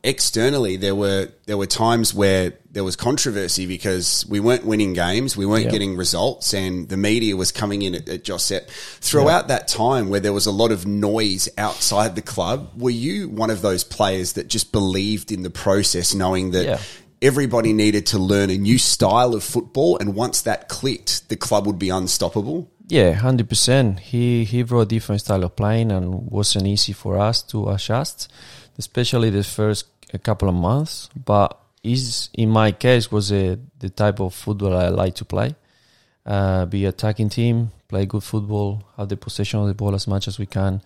externally, 0.04 0.76
there 0.78 0.96
were 0.96 1.30
there 1.46 1.58
were 1.58 1.66
times 1.66 2.14
where 2.14 2.54
there 2.72 2.84
was 2.84 2.96
controversy 2.96 3.66
because 3.68 4.26
we 4.28 4.40
weren't 4.40 4.66
winning 4.66 4.94
games, 4.94 5.38
we 5.38 5.46
weren't 5.46 5.66
Yeah. 5.66 5.72
getting 5.72 5.96
results, 5.96 6.54
and 6.54 6.90
the 6.90 6.98
media 6.98 7.36
was 7.36 7.52
coming 7.52 7.82
in 7.84 7.96
at, 7.96 8.10
at. 8.10 8.70
Throughout 9.00 9.48
that 9.48 9.68
time, 9.68 10.10
where 10.10 10.20
there 10.20 10.34
was 10.34 10.46
a 10.46 10.52
lot 10.52 10.72
of 10.72 10.86
noise 10.86 11.48
outside 11.58 12.16
the 12.16 12.22
club, 12.22 12.72
were 12.76 12.90
you 12.90 13.30
one 13.30 13.50
of 13.50 13.62
those 13.62 13.84
players 13.84 14.34
that 14.34 14.48
just 14.48 14.72
believed 14.72 15.32
in 15.32 15.44
the 15.44 15.50
process, 15.50 16.14
knowing 16.14 16.52
that? 16.52 16.66
Yeah. 16.66 16.80
Everybody 17.22 17.72
needed 17.72 18.06
to 18.08 18.20
learn 18.20 18.50
a 18.50 18.58
new 18.58 18.78
style 18.78 19.34
of 19.34 19.46
football, 19.46 19.98
and 19.98 20.14
once 20.14 20.42
that 20.42 20.68
clicked, 20.68 21.30
the 21.30 21.38
club 21.38 21.66
would 21.66 21.80
be 21.80 21.90
unstoppable. 21.90 22.70
Yeah, 22.90 23.14
hundred 23.14 23.48
percent. 23.48 24.00
He 24.02 24.44
he 24.44 24.62
brought 24.64 24.82
a 24.82 24.86
different 24.86 25.22
style 25.22 25.42
of 25.46 25.56
playing 25.56 25.90
and 25.94 26.30
wasn't 26.30 26.68
easy 26.68 26.92
for 26.92 27.18
us 27.18 27.42
to 27.44 27.70
adjust, 27.70 28.30
especially 28.78 29.30
the 29.30 29.44
first 29.44 29.88
couple 30.20 30.50
of 30.50 30.56
months. 30.56 31.10
But 31.26 31.60
is 31.84 32.30
in 32.34 32.50
my 32.50 32.72
case 32.72 33.12
was 33.12 33.32
a, 33.32 33.60
the 33.80 33.90
type 33.90 34.20
of 34.20 34.34
football 34.34 34.76
I 34.76 34.88
like 34.88 35.16
to 35.16 35.26
play. 35.26 35.56
Uh, 36.26 36.66
be 36.66 36.86
attacking 36.86 37.28
team, 37.28 37.72
play 37.90 38.06
good 38.06 38.24
football, 38.24 38.82
have 38.96 39.10
the 39.10 39.18
possession 39.18 39.60
of 39.60 39.68
the 39.68 39.74
ball 39.74 39.94
as 39.94 40.08
much 40.08 40.30
as 40.30 40.40
we 40.40 40.46
can, 40.46 40.82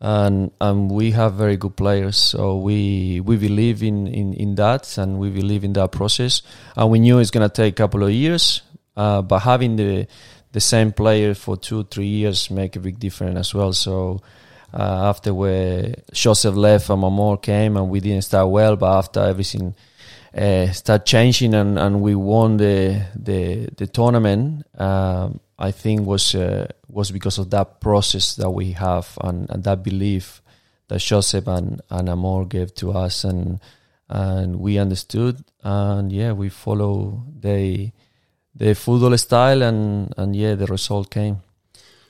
and 0.00 0.50
and 0.62 0.90
we 0.90 1.10
have 1.10 1.34
very 1.34 1.58
good 1.58 1.76
players. 1.76 2.16
So 2.16 2.56
we 2.56 3.20
we 3.20 3.36
believe 3.36 3.82
in 3.82 4.06
in 4.06 4.32
in 4.32 4.54
that, 4.54 4.96
and 4.96 5.18
we 5.18 5.28
believe 5.28 5.62
in 5.62 5.74
that 5.74 5.92
process. 5.92 6.40
And 6.74 6.90
we 6.90 7.00
knew 7.00 7.18
it's 7.18 7.30
gonna 7.30 7.50
take 7.50 7.74
a 7.74 7.82
couple 7.82 8.02
of 8.02 8.10
years, 8.10 8.62
uh, 8.96 9.20
but 9.20 9.40
having 9.40 9.76
the 9.76 10.06
the 10.52 10.60
same 10.60 10.92
player 10.92 11.34
for 11.34 11.58
two 11.58 11.84
three 11.84 12.06
years 12.06 12.50
make 12.50 12.74
a 12.74 12.80
big 12.80 12.98
difference 12.98 13.38
as 13.38 13.54
well. 13.54 13.74
So. 13.74 14.22
Uh, 14.72 15.08
after 15.08 15.32
where 15.32 15.94
Josep 16.12 16.54
left 16.54 16.90
and 16.90 17.02
Amor 17.02 17.38
came 17.38 17.76
and 17.76 17.88
we 17.88 18.00
didn't 18.00 18.24
start 18.24 18.50
well, 18.50 18.76
but 18.76 18.98
after 18.98 19.20
everything 19.20 19.74
uh, 20.36 20.70
start 20.72 21.06
changing 21.06 21.54
and, 21.54 21.78
and 21.78 22.02
we 22.02 22.14
won 22.14 22.58
the 22.58 23.02
the, 23.14 23.68
the 23.76 23.86
tournament, 23.86 24.66
um, 24.78 25.40
I 25.58 25.70
think 25.70 26.06
was 26.06 26.34
uh, 26.34 26.66
was 26.88 27.10
because 27.10 27.38
of 27.38 27.48
that 27.50 27.80
process 27.80 28.36
that 28.36 28.50
we 28.50 28.72
have 28.72 29.16
and, 29.22 29.48
and 29.50 29.64
that 29.64 29.82
belief 29.82 30.42
that 30.88 31.00
Josep 31.00 31.46
and, 31.46 31.80
and 31.90 32.08
Amor 32.08 32.44
gave 32.44 32.74
to 32.76 32.92
us 32.92 33.24
and 33.24 33.60
and 34.10 34.56
we 34.56 34.78
understood 34.78 35.44
and 35.62 36.10
yeah 36.12 36.32
we 36.32 36.48
follow 36.48 37.22
the 37.40 37.90
the 38.54 38.74
football 38.74 39.16
style 39.16 39.62
and 39.62 40.12
and 40.16 40.36
yeah 40.36 40.54
the 40.54 40.66
result 40.66 41.10
came. 41.10 41.38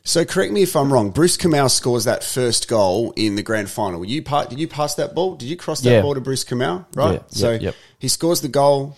So 0.08 0.24
correct 0.24 0.52
me 0.54 0.62
if 0.62 0.74
I'm 0.74 0.90
wrong. 0.90 1.10
Bruce 1.10 1.36
Kamau 1.36 1.70
scores 1.70 2.04
that 2.04 2.24
first 2.24 2.66
goal 2.66 3.12
in 3.14 3.36
the 3.36 3.42
grand 3.42 3.68
final. 3.68 4.06
You 4.06 4.22
part, 4.22 4.48
did 4.48 4.58
you 4.58 4.66
pass 4.66 4.94
that 4.94 5.14
ball? 5.14 5.34
Did 5.34 5.50
you 5.50 5.56
cross 5.56 5.82
that 5.82 5.90
Yeah. 5.90 6.00
ball 6.00 6.14
to 6.14 6.20
Bruce 6.22 6.44
Kamau? 6.44 6.86
Right. 6.94 7.16
Yeah, 7.16 7.22
so 7.28 7.50
yep, 7.50 7.60
yep. 7.60 7.74
he 7.98 8.08
scores 8.08 8.40
the 8.40 8.48
goal. 8.48 8.96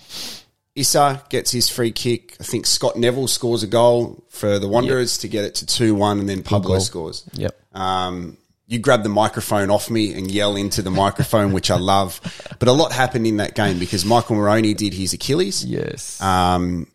Issa 0.76 1.24
gets 1.28 1.50
his 1.50 1.68
free 1.68 1.90
kick. 1.90 2.36
I 2.38 2.44
think 2.44 2.64
Scott 2.64 2.96
Neville 2.96 3.26
scores 3.26 3.64
a 3.64 3.66
goal 3.66 4.22
for 4.28 4.60
the 4.60 4.68
Wanderers 4.68 5.18
to 5.18 5.28
get 5.28 5.44
it 5.44 5.56
to 5.56 5.66
two 5.66 5.96
one, 5.96 6.20
and 6.20 6.28
then 6.28 6.44
Pablo 6.44 6.78
scores. 6.78 7.24
Yep. 7.32 7.60
Um, 7.72 8.36
you 8.68 8.78
grab 8.78 9.02
the 9.02 9.08
microphone 9.08 9.68
off 9.68 9.90
me 9.90 10.14
and 10.14 10.30
yell 10.30 10.54
into 10.54 10.80
the 10.80 10.92
microphone, 10.92 11.50
which 11.52 11.72
I 11.72 11.76
love. 11.76 12.20
But 12.60 12.68
a 12.68 12.72
lot 12.72 12.92
happened 12.92 13.26
in 13.26 13.38
that 13.38 13.56
game 13.56 13.80
because 13.80 14.04
Michael 14.04 14.36
Marrone 14.36 14.76
did 14.76 14.94
his 14.94 15.12
Achilles. 15.12 15.64
Yes. 15.64 16.20
Um, 16.20 16.86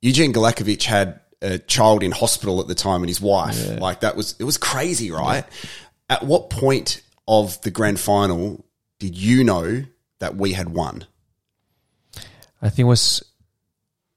Eugene 0.00 0.32
Galekovic 0.32 0.84
had 0.84 1.18
a 1.42 1.58
child 1.58 2.02
in 2.02 2.12
hospital 2.12 2.60
at 2.60 2.68
the 2.68 2.74
time 2.74 3.02
and 3.02 3.08
his 3.08 3.20
wife. 3.20 3.58
Yeah. 3.58 3.78
Like 3.80 4.00
that 4.00 4.16
was, 4.16 4.34
it 4.38 4.44
was 4.44 4.56
crazy, 4.56 5.10
right? 5.10 5.44
At 6.08 6.22
what 6.22 6.50
point 6.50 7.02
of 7.28 7.60
the 7.62 7.70
grand 7.70 8.00
final 8.00 8.64
did 8.98 9.16
you 9.16 9.44
know 9.44 9.84
that 10.20 10.36
we 10.36 10.52
had 10.52 10.68
won? 10.68 11.04
I 12.62 12.68
think 12.70 12.80
it 12.80 12.84
was 12.84 13.22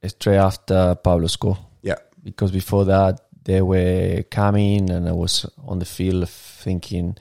straight 0.05 0.38
after 0.38 0.95
Pablo 0.95 1.27
score. 1.27 1.57
Yeah. 1.81 1.95
because 2.23 2.51
before 2.51 2.85
that 2.85 3.21
they 3.43 3.61
were 3.61 4.23
coming 4.29 4.89
and 4.89 5.07
I 5.07 5.11
was 5.13 5.45
on 5.65 5.79
the 5.79 5.85
field 5.85 6.29
thinking 6.29 7.17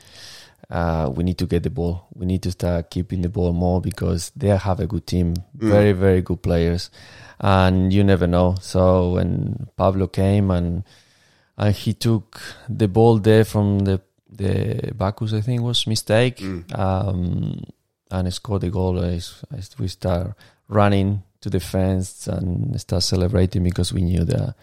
uh, 0.71 1.11
we 1.15 1.25
need 1.25 1.39
to 1.39 1.47
get 1.47 1.63
the 1.63 1.71
ball. 1.71 2.07
We 2.15 2.27
need 2.27 2.43
to 2.43 2.51
start 2.51 2.91
keeping 2.91 3.23
the 3.23 3.29
ball 3.29 3.53
more 3.53 3.81
because 3.81 4.31
they 4.37 4.49
have 4.49 4.81
a 4.81 4.87
good 4.87 5.07
team, 5.07 5.35
very 5.55 5.93
very 5.93 6.21
good 6.23 6.43
players, 6.43 6.91
and 7.41 7.93
you 7.93 8.05
never 8.05 8.27
know. 8.27 8.57
So 8.61 9.13
when 9.13 9.69
Pablo 9.77 10.09
came 10.09 10.51
and 10.51 10.85
and 11.57 11.75
he 11.75 11.95
took 11.95 12.41
the 12.69 12.89
ball 12.89 13.19
there 13.19 13.45
from 13.45 13.81
the 13.81 14.01
the 14.31 14.93
Bacchus, 14.95 15.33
I 15.33 15.41
think 15.41 15.63
was 15.63 15.87
mistake, 15.87 16.43
um, 16.75 17.65
and 18.11 18.33
scored 18.35 18.61
the 18.63 18.71
goal. 18.71 18.99
As, 19.03 19.43
as 19.57 19.71
we 19.79 19.89
start 19.89 20.35
running 20.69 21.23
to 21.41 21.51
the 21.51 21.61
fence 21.61 22.27
and 22.27 22.79
start 22.81 23.03
celebrating 23.03 23.65
because 23.65 23.93
we 23.93 24.03
knew 24.03 24.25
that 24.25 24.55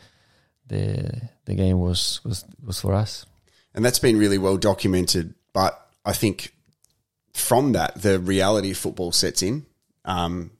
the 0.67 1.29
the 1.45 1.55
game 1.55 1.79
was 1.79 2.21
was 2.23 2.45
was 2.63 2.79
for 2.79 2.93
us. 2.93 3.25
And 3.73 3.83
that's 3.83 3.99
been 3.99 4.17
really 4.17 4.37
well 4.37 4.57
documented. 4.57 5.33
But 5.51 5.84
I 6.05 6.13
think 6.13 6.53
from 7.33 7.73
that, 7.73 8.01
the 8.01 8.19
reality 8.19 8.71
of 8.71 8.77
football 8.77 9.11
sets 9.11 9.41
in. 9.41 9.65
Um, 10.05 10.51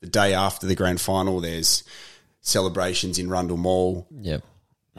the 0.00 0.06
day 0.06 0.32
after 0.34 0.66
the 0.66 0.74
grand 0.74 1.00
final, 1.00 1.40
there's 1.40 1.84
celebrations 2.40 3.18
in 3.18 3.28
Rundle 3.28 3.56
Mall. 3.56 4.06
Yep. 4.20 4.44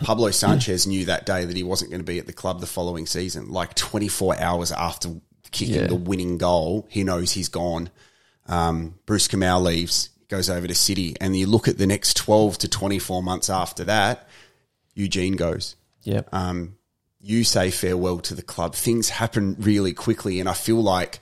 Pablo 0.04 0.32
Sanchez 0.32 0.88
knew 0.88 1.06
that 1.06 1.26
day 1.26 1.46
that 1.46 1.56
he 1.56 1.64
wasn't 1.64 1.92
going 1.92 2.02
to 2.02 2.06
be 2.06 2.18
at 2.20 2.26
the 2.26 2.34
club 2.34 2.60
the 2.60 2.66
following 2.66 3.06
season. 3.06 3.50
Like 3.52 3.76
24 3.76 4.40
hours 4.40 4.72
after 4.72 5.10
kicking 5.52 5.76
Yeah. 5.76 5.88
the 5.88 5.96
winning 5.96 6.38
goal, 6.38 6.88
he 6.90 7.04
knows 7.04 7.32
he's 7.32 7.50
gone. 7.50 7.90
Um, 8.48 8.96
Bruce 9.06 9.28
Kamau 9.28 9.62
leaves, 9.62 10.10
goes 10.30 10.50
over 10.50 10.68
to 10.68 10.74
City, 10.76 11.16
and 11.22 11.36
you 11.36 11.46
look 11.46 11.68
at 11.68 11.78
the 11.78 11.86
next 11.88 12.18
12 12.18 12.58
to 12.60 12.68
24 12.68 13.22
months 13.22 13.50
after 13.50 13.84
that, 13.84 14.28
Eugene 14.96 15.36
goes. 15.36 15.76
Yep. 16.04 16.28
Um, 16.34 16.76
you 17.24 17.44
say 17.46 17.72
farewell 17.72 18.20
to 18.20 18.36
the 18.36 18.42
club. 18.42 18.76
Things 18.76 19.10
happen 19.10 19.56
really 19.58 19.94
quickly, 19.94 20.40
and 20.40 20.50
I 20.50 20.54
feel 20.54 20.84
like, 20.84 21.20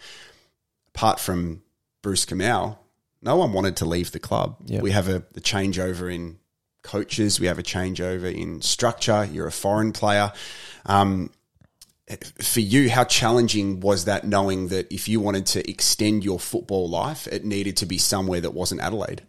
apart 0.96 1.20
from 1.20 1.62
Bruce 2.02 2.26
Kamau, 2.26 2.78
no 3.22 3.36
one 3.36 3.54
wanted 3.54 3.78
to 3.78 3.86
leave 3.86 4.12
the 4.12 4.20
club. 4.20 4.58
Yeah. 4.66 4.82
We 4.82 4.92
have 4.92 5.08
a, 5.08 5.18
a 5.36 5.40
changeover 5.40 6.14
in 6.14 6.40
coaches. 6.82 7.40
We 7.40 7.46
have 7.46 7.60
a 7.60 7.64
changeover 7.64 8.34
in 8.34 8.62
structure. 8.62 9.30
You're 9.32 9.46
a 9.46 9.52
foreign 9.52 9.92
player. 9.94 10.34
Um, 10.88 11.30
for 12.42 12.60
you, 12.60 12.90
how 12.90 13.04
challenging 13.04 13.80
was 13.80 14.06
that 14.06 14.26
knowing 14.26 14.70
that 14.70 14.92
if 14.92 15.08
you 15.08 15.20
wanted 15.20 15.46
to 15.46 15.70
extend 15.70 16.26
your 16.26 16.40
football 16.40 16.90
life, 16.90 17.28
it 17.28 17.46
needed 17.46 17.78
to 17.78 17.86
be 17.86 18.00
somewhere 18.00 18.42
that 18.42 18.56
wasn't 18.56 18.82
Adelaide? 18.82 19.22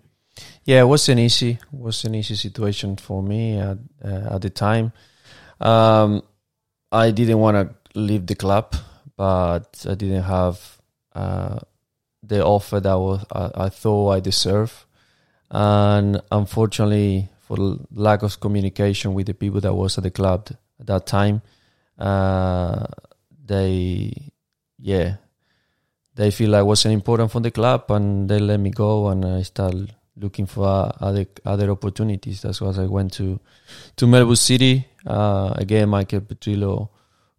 Yeah, 0.64 0.80
it 0.80 0.86
wasn't 0.86 1.20
easy. 1.20 1.58
Was 1.70 2.04
an 2.04 2.14
easy 2.14 2.34
situation 2.34 2.96
for 2.96 3.22
me 3.22 3.58
at 3.58 3.76
uh, 4.02 4.34
at 4.34 4.42
the 4.42 4.50
time. 4.50 4.92
Um, 5.60 6.22
I 6.92 7.10
didn't 7.10 7.38
want 7.38 7.56
to 7.56 7.98
leave 7.98 8.26
the 8.26 8.34
club, 8.34 8.76
but 9.16 9.86
I 9.88 9.94
didn't 9.94 10.24
have 10.24 10.78
uh, 11.14 11.58
the 12.22 12.44
offer 12.44 12.80
that 12.80 12.94
was 12.94 13.24
I, 13.32 13.50
I 13.64 13.68
thought 13.70 14.10
I 14.10 14.20
deserved, 14.20 14.74
and 15.50 16.20
unfortunately, 16.30 17.30
for 17.40 17.78
lack 17.94 18.22
of 18.22 18.38
communication 18.40 19.14
with 19.14 19.26
the 19.26 19.34
people 19.34 19.60
that 19.62 19.72
was 19.72 19.96
at 19.96 20.04
the 20.04 20.10
club 20.10 20.48
at 20.78 20.86
that 20.86 21.06
time, 21.06 21.40
uh, 21.98 22.86
they, 23.44 24.12
yeah, 24.78 25.16
they 26.14 26.30
feel 26.30 26.50
like 26.50 26.64
wasn't 26.64 26.92
important 26.92 27.30
for 27.30 27.40
the 27.40 27.50
club, 27.50 27.90
and 27.90 28.28
they 28.28 28.38
let 28.38 28.60
me 28.60 28.70
go, 28.70 29.08
and 29.08 29.24
I 29.24 29.42
started 29.42 29.94
looking 30.14 30.44
for 30.44 30.66
uh, 30.66 30.92
other 31.00 31.24
other 31.46 31.70
opportunities. 31.70 32.42
That's 32.42 32.60
why 32.60 32.70
I 32.70 32.86
went 32.86 33.14
to 33.14 33.40
to 33.96 34.06
Melbourne 34.06 34.36
City. 34.36 34.88
Uh, 35.06 35.52
again, 35.56 35.88
Michael 35.88 36.20
Petrillo 36.20 36.88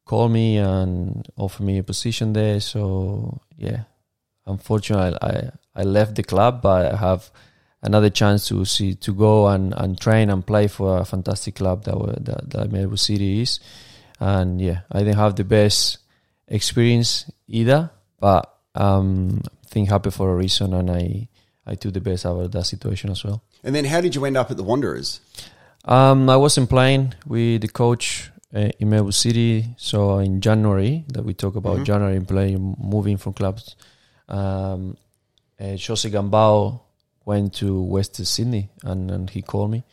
called 0.06 0.32
me 0.32 0.58
and 0.58 1.28
offered 1.38 1.64
me 1.64 1.78
a 1.78 1.84
position 1.84 2.34
there. 2.34 2.60
So 2.60 3.42
yeah, 3.58 3.84
unfortunately, 4.46 5.18
I 5.22 5.52
I 5.76 5.84
left 5.84 6.16
the 6.16 6.24
club, 6.24 6.62
but 6.62 6.94
I 6.94 6.98
have 6.98 7.32
another 7.82 8.10
chance 8.10 8.48
to 8.48 8.66
see 8.66 8.96
to 8.96 9.14
go 9.14 9.48
and, 9.48 9.74
and 9.76 10.00
train 10.00 10.30
and 10.30 10.46
play 10.46 10.68
for 10.68 10.98
a 10.98 11.06
fantastic 11.06 11.56
club 11.56 11.84
that 11.86 11.98
wa- 11.98 12.16
that, 12.18 12.50
that 12.50 12.72
Melbourne 12.72 12.98
City 12.98 13.42
is. 13.42 13.60
And 14.20 14.62
yeah, 14.62 14.82
I 14.92 15.00
didn't 15.00 15.18
have 15.18 15.36
the 15.36 15.44
best 15.44 15.98
experience 16.48 17.30
either, 17.48 17.92
but 18.20 18.54
um, 18.76 19.42
thing 19.68 19.86
happened 19.88 20.14
for 20.14 20.32
a 20.32 20.36
reason, 20.36 20.74
and 20.74 20.90
I 20.90 21.28
I 21.66 21.76
took 21.76 21.94
the 21.94 22.02
best 22.02 22.26
out 22.26 22.40
of 22.40 22.52
that 22.52 22.66
situation 22.66 23.10
as 23.10 23.24
well. 23.24 23.42
And 23.64 23.74
then 23.74 23.86
how 23.86 24.02
did 24.02 24.16
you 24.16 24.26
end 24.26 24.38
up 24.38 24.52
at 24.52 24.58
the 24.58 24.64
Wanderers? 24.64 25.22
Um, 25.86 26.30
I 26.30 26.38
wasn't 26.38 26.70
playing. 26.70 27.14
with 27.28 27.62
the 27.62 27.68
coach 27.68 28.32
uh, 28.56 28.70
in 28.80 28.90
Melbourne 28.90 29.12
City. 29.12 29.66
So 29.78 30.20
in 30.20 30.40
January, 30.42 31.04
that 31.10 31.24
we 31.26 31.34
talk 31.34 31.56
about 31.56 31.80
Mhm. 31.80 31.86
January, 31.86 32.20
playing, 32.22 32.76
moving 32.80 33.18
from 33.18 33.34
clubs. 33.34 33.76
Um, 34.30 34.96
uh, 35.60 35.76
Jose 35.88 36.10
Gombau 36.10 36.80
went 37.26 37.54
to 37.56 37.82
West 37.82 38.16
Sydney, 38.26 38.70
and, 38.84 39.12
and 39.12 39.30
he 39.30 39.42
called 39.42 39.72
me, 39.72 39.84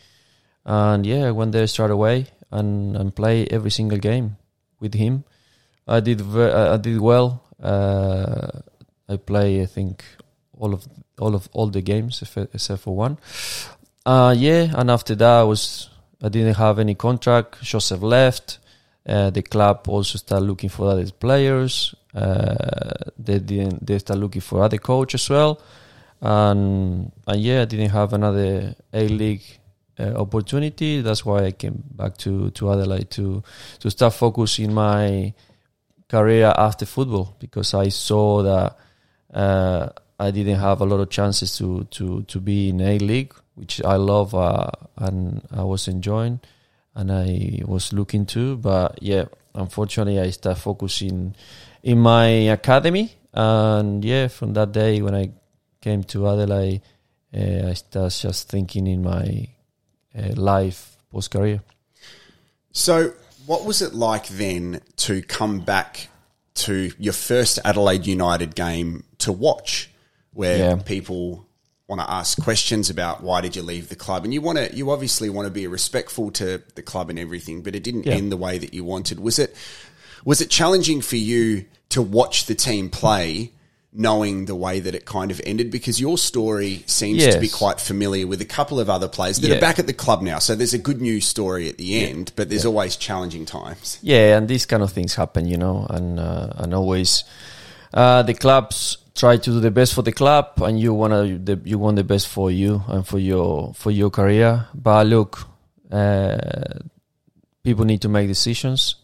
and 0.64 1.04
yeah, 1.06 1.26
I 1.28 1.30
went 1.32 1.52
there 1.52 1.66
straight 1.66 1.90
away 1.90 2.26
and 2.50 2.97
and 2.97 3.14
play 3.14 3.47
every 3.50 3.70
single 3.70 3.99
game 3.99 4.37
with 4.80 4.94
him. 4.94 5.25
I 5.87 6.00
did 6.00 6.20
ve- 6.20 6.52
I 6.75 6.76
did 6.76 7.00
well. 7.00 7.42
Uh, 7.62 8.50
I 9.09 9.16
play, 9.16 9.62
I 9.62 9.66
think, 9.66 10.04
all 10.59 10.73
of 10.75 10.87
all 11.18 11.35
of 11.35 11.49
all 11.52 11.68
the 11.70 11.82
games 11.82 12.23
except 12.54 12.82
for 12.82 12.97
one. 12.97 13.18
Uh, 14.04 14.35
yeah, 14.37 14.73
and 14.75 14.90
after 14.90 15.14
that, 15.14 15.40
I 15.40 15.42
was 15.45 15.90
I 16.23 16.28
didn't 16.28 16.57
have 16.57 16.78
any 16.78 16.95
contract. 16.95 17.61
Josep 17.62 18.02
left. 18.02 18.59
Uh, 19.07 19.30
the 19.30 19.42
club 19.42 19.88
also 19.88 20.19
started 20.19 20.45
looking 20.45 20.69
for 20.69 20.90
other 20.90 21.11
players. 21.11 21.95
Uh, 22.14 23.11
they 23.19 23.38
didn't. 23.38 23.87
They 23.87 23.99
start 23.99 24.19
looking 24.19 24.42
for 24.42 24.62
other 24.62 24.78
coach 24.78 25.14
as 25.14 25.28
well. 25.28 25.61
And 26.21 27.12
and 27.26 27.40
yeah, 27.40 27.62
I 27.62 27.64
didn't 27.64 27.90
have 27.90 28.12
another 28.12 28.75
A 28.92 29.09
League 29.09 29.61
uh, 29.99 30.14
opportunity. 30.16 31.00
That's 31.00 31.25
why 31.25 31.45
I 31.47 31.52
came 31.52 31.83
back 31.92 32.16
to 32.19 32.50
to 32.50 32.73
Adelaide 32.73 33.11
to 33.12 33.42
to 33.80 33.90
start 33.90 34.14
focusing 34.14 34.73
my 34.75 35.33
career 36.09 36.52
after 36.57 36.87
football 36.87 37.37
because 37.38 37.73
I 37.73 37.88
saw 37.88 38.42
that 38.42 38.76
uh, 39.33 39.88
I 40.19 40.30
didn't 40.30 40.59
have 40.59 40.80
a 40.80 40.85
lot 40.85 41.00
of 41.00 41.09
chances 41.09 41.57
to 41.59 41.85
to 41.85 42.23
to 42.25 42.40
be 42.40 42.69
in 42.69 42.80
A 42.80 42.99
League, 42.99 43.35
which 43.61 43.83
I 43.85 43.97
love 43.97 44.35
uh, 44.35 44.71
and 44.97 45.43
I 45.52 45.62
was 45.64 45.87
enjoying, 45.87 46.40
and 46.95 47.12
I 47.12 47.61
was 47.67 47.93
looking 47.93 48.25
to. 48.26 48.57
But 48.57 49.02
yeah, 49.02 49.26
unfortunately, 49.55 50.19
I 50.19 50.31
started 50.31 50.61
focusing 50.61 51.35
in 51.83 51.99
my 51.99 52.26
academy, 52.26 53.12
and 53.35 54.02
yeah, 54.05 54.29
from 54.29 54.55
that 54.55 54.73
day 54.73 55.02
when 55.02 55.14
I 55.14 55.31
came 55.81 56.02
to 56.05 56.29
Adelaide, 56.29 56.81
uh, 57.37 57.69
I 57.69 57.75
started 57.75 58.19
just 58.19 58.49
thinking 58.49 58.87
in 58.87 59.02
my 59.02 59.49
uh, 60.19 60.33
life 60.37 60.97
post 61.12 61.31
career. 61.31 61.61
So, 62.73 63.12
what 63.47 63.64
was 63.64 63.83
it 63.83 63.95
like 63.95 64.29
then 64.29 64.81
to 64.97 65.23
come 65.23 65.61
back 65.61 66.09
to 66.55 66.90
your 66.99 67.12
first 67.12 67.59
Adelaide 67.64 68.07
United 68.07 68.55
game 68.55 69.05
to 69.19 69.33
watch, 69.33 69.90
where 70.33 70.59
Yeah. 70.59 70.76
people 70.76 71.47
want 71.90 72.00
to 72.00 72.11
ask 72.11 72.40
questions 72.40 72.88
about 72.88 73.23
why 73.23 73.42
did 73.42 73.54
you 73.56 73.62
leave 73.62 73.88
the 73.90 73.97
club, 73.97 74.25
and 74.25 74.32
you 74.32 74.40
want 74.40 74.56
to, 74.59 74.75
you 74.75 74.90
obviously 74.90 75.28
want 75.28 75.44
to 75.47 75.50
be 75.50 75.66
respectful 75.66 76.30
to 76.30 76.62
the 76.76 76.82
club 76.82 77.11
and 77.11 77.18
everything, 77.18 77.61
but 77.62 77.75
it 77.75 77.82
didn't 77.82 78.06
Yeah. 78.06 78.14
end 78.14 78.32
the 78.32 78.37
way 78.38 78.56
that 78.56 78.73
you 78.73 78.85
wanted. 78.85 79.20
Was 79.20 79.38
it? 79.38 79.54
Was 80.25 80.40
it 80.40 80.49
challenging 80.50 81.02
for 81.02 81.16
you 81.16 81.64
to 81.90 82.00
watch 82.00 82.47
the 82.47 82.54
team 82.54 82.88
play? 82.88 83.52
Knowing 83.92 84.44
the 84.44 84.54
way 84.54 84.78
that 84.78 84.94
it 84.94 85.04
kind 85.04 85.32
of 85.32 85.40
ended, 85.44 85.68
because 85.73 86.00
your 86.00 86.16
story 86.16 86.85
seems 86.87 87.26
to 87.26 87.40
be 87.40 87.49
quite 87.49 87.80
familiar 87.80 88.25
with 88.25 88.40
a 88.40 88.44
couple 88.44 88.78
of 88.78 88.88
other 88.88 89.09
players 89.09 89.40
that 89.40 89.49
Yeah. 89.49 89.56
are 89.56 89.61
back 89.61 89.80
at 89.80 89.88
the 89.88 89.92
club 89.92 90.23
now. 90.23 90.38
So 90.38 90.54
there's 90.54 90.73
a 90.75 90.78
good 90.78 91.00
news 91.02 91.26
story 91.26 91.68
at 91.68 91.76
the 91.76 92.04
end, 92.06 92.30
but 92.37 92.49
there's 92.49 92.64
always 92.64 92.94
challenging 92.94 93.47
times. 93.47 93.99
Yeah, 94.00 94.37
and 94.38 94.47
these 94.47 94.64
kind 94.64 94.85
of 94.85 94.92
things 94.92 95.16
happen, 95.16 95.49
you 95.49 95.56
know, 95.56 95.88
and 95.90 96.20
uh, 96.20 96.50
and 96.59 96.73
always 96.73 97.25
uh, 97.92 98.23
the 98.23 98.32
clubs 98.35 98.99
try 99.14 99.37
to 99.37 99.50
do 99.50 99.61
the 99.61 99.71
best 99.71 99.95
for 99.95 100.02
the 100.02 100.12
club, 100.12 100.61
and 100.62 100.79
you 100.79 100.95
wanna 100.95 101.38
the, 101.38 101.61
you 101.64 101.79
want 101.79 101.97
the 101.97 102.05
best 102.05 102.29
for 102.29 102.50
you 102.50 102.83
and 102.88 103.07
for 103.07 103.19
your 103.19 103.75
for 103.75 103.90
your 103.90 104.11
career. 104.11 104.67
But 104.75 105.07
look, 105.07 105.47
uh, 105.90 106.81
people 107.62 107.85
need 107.85 108.00
to 108.02 108.09
make 108.09 108.29
decisions, 108.29 108.97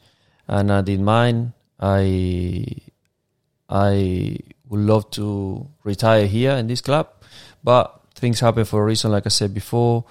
and 0.48 0.72
I 0.72 0.80
did 0.82 1.00
mine. 1.00 1.52
I 1.80 2.66
I 3.68 4.38
would 4.68 4.80
love 4.80 5.10
to 5.12 5.66
retire 5.84 6.26
here 6.26 6.52
in 6.52 6.66
this 6.66 6.80
club, 6.80 7.08
but 7.62 8.00
things 8.14 8.40
happen 8.40 8.64
for 8.64 8.82
a 8.82 8.84
reason, 8.84 9.12
like 9.12 9.26
I 9.26 9.30
said 9.30 9.52
before, 9.52 10.04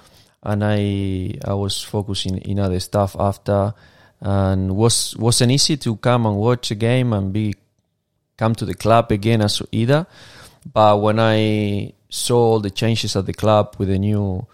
and 0.43 0.63
I 0.63 1.39
I 1.43 1.53
was 1.53 1.81
focusing 1.81 2.37
in 2.39 2.59
other 2.59 2.79
stuff 2.79 3.15
after, 3.19 3.73
and 4.21 4.75
was 4.75 5.15
wasn't 5.17 5.51
easy 5.51 5.77
to 5.77 5.95
come 5.97 6.25
and 6.25 6.37
watch 6.37 6.71
a 6.71 6.75
game 6.75 7.13
and 7.13 7.33
be 7.33 7.55
come 8.37 8.55
to 8.55 8.65
the 8.65 8.73
club 8.73 9.11
again 9.11 9.41
as 9.41 9.61
either, 9.71 10.07
but 10.71 11.01
when 11.01 11.19
I 11.19 11.93
saw 12.09 12.59
the 12.59 12.69
changes 12.69 13.15
at 13.15 13.25
the 13.25 13.33
club 13.33 13.75
with 13.77 13.89
the 13.89 13.99
new 13.99 14.47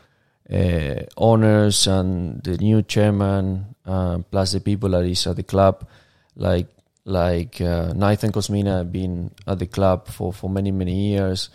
uh, 0.51 1.03
owners 1.17 1.87
and 1.87 2.43
the 2.43 2.57
new 2.57 2.81
chairman, 2.81 3.75
uh, 3.85 4.19
plus 4.29 4.51
the 4.51 4.59
people 4.59 4.89
that 4.89 5.05
is 5.05 5.25
at 5.27 5.35
the 5.35 5.43
club, 5.43 5.87
like 6.35 6.67
like 7.05 7.59
uh, 7.61 7.93
Nathan 7.93 8.31
Kosmina 8.31 8.89
been 8.89 9.31
at 9.47 9.57
the 9.59 9.67
club 9.67 10.07
for, 10.07 10.33
for 10.33 10.49
many 10.49 10.71
many 10.71 11.09
years. 11.09 11.49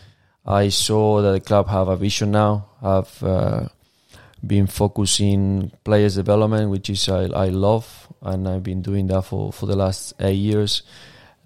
I 0.45 0.69
saw 0.69 1.23
that 1.23 1.33
the 1.33 1.41
club 1.41 1.69
have 1.69 1.89
a 1.89 1.97
vision 1.97 2.31
now, 2.31 2.67
have 2.81 3.23
uh, 3.23 3.69
been 4.47 4.67
focusing 4.67 5.73
players 5.85 6.15
development, 6.15 6.71
which 6.71 6.89
is 6.91 7.09
I, 7.09 7.25
I 7.25 7.49
love, 7.49 8.13
and 8.23 8.49
I've 8.49 8.63
been 8.63 8.81
doing 8.83 9.09
that 9.09 9.23
for, 9.23 9.53
for 9.53 9.67
the 9.67 9.77
last 9.77 10.15
eight 10.21 10.35
years. 10.35 10.83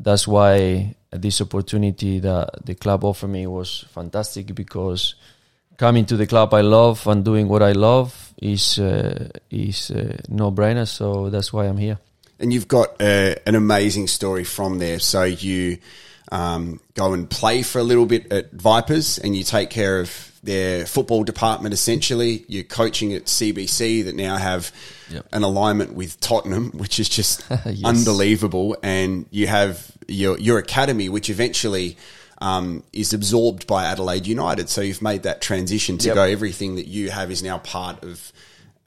That's 0.01 0.27
why 0.27 0.95
this 1.11 1.41
opportunity 1.41 2.19
that 2.21 2.65
the 2.65 2.75
club 2.75 3.05
offered 3.05 3.29
me 3.29 3.47
was 3.47 3.85
fantastic 3.91 4.55
because 4.55 5.15
coming 5.77 6.07
to 6.07 6.17
the 6.17 6.27
club 6.27 6.55
I 6.55 6.63
love 6.63 7.07
and 7.07 7.25
doing 7.25 7.49
what 7.49 7.63
I 7.63 7.73
love 7.73 8.33
is 8.41 8.79
uh, 8.79 9.29
is 9.51 9.91
uh, 9.91 10.17
no 10.29 10.51
brainer. 10.51 10.89
So 10.89 11.31
that's 11.31 11.53
why 11.53 11.67
I'm 11.67 11.77
here. 11.77 11.99
And 12.39 12.53
you've 12.53 12.69
got 12.69 13.01
uh, 13.01 13.35
an 13.47 13.55
amazing 13.55 14.09
story 14.09 14.45
from 14.45 14.79
there. 14.79 14.99
So 14.99 15.25
you 15.25 15.79
um, 16.33 16.81
go 16.95 17.13
and 17.13 17.29
play 17.29 17.63
for 17.63 17.79
a 17.79 17.83
little 17.83 18.07
bit 18.07 18.33
at 18.33 18.53
Vipers, 18.53 19.19
and 19.19 19.37
you 19.37 19.45
take 19.45 19.69
care 19.69 20.01
of 20.01 20.30
their 20.43 20.87
football 20.87 21.23
department. 21.25 21.75
Essentially, 21.75 22.45
you're 22.49 22.65
coaching 22.65 23.13
at 23.13 23.25
CBC 23.27 24.05
that 24.07 24.15
now 24.15 24.37
have 24.37 24.73
Yep. 25.11 25.27
an 25.33 25.43
alignment 25.43 25.93
with 25.95 26.19
Tottenham, 26.21 26.71
which 26.73 26.99
is 27.01 27.09
just 27.09 27.43
Yes. 27.67 27.83
unbelievable. 27.85 28.77
And 28.83 29.27
you 29.31 29.47
have 29.49 29.91
your 30.09 30.39
your 30.39 30.59
academy, 30.59 31.09
which 31.09 31.31
eventually. 31.31 31.97
Um, 32.43 32.85
is 32.95 33.13
absorbed 33.13 33.67
by 33.67 33.85
Adelaide 33.85 34.27
United, 34.27 34.71
so 34.71 34.81
you've 34.81 35.03
made 35.03 35.25
that 35.25 35.43
transition 35.43 35.99
to 35.99 36.07
Yep. 36.07 36.15
go. 36.15 36.23
Everything 36.23 36.77
that 36.77 36.87
you 36.89 37.11
have 37.11 37.31
is 37.31 37.43
now 37.43 37.59
part 37.59 38.03
of 38.03 38.33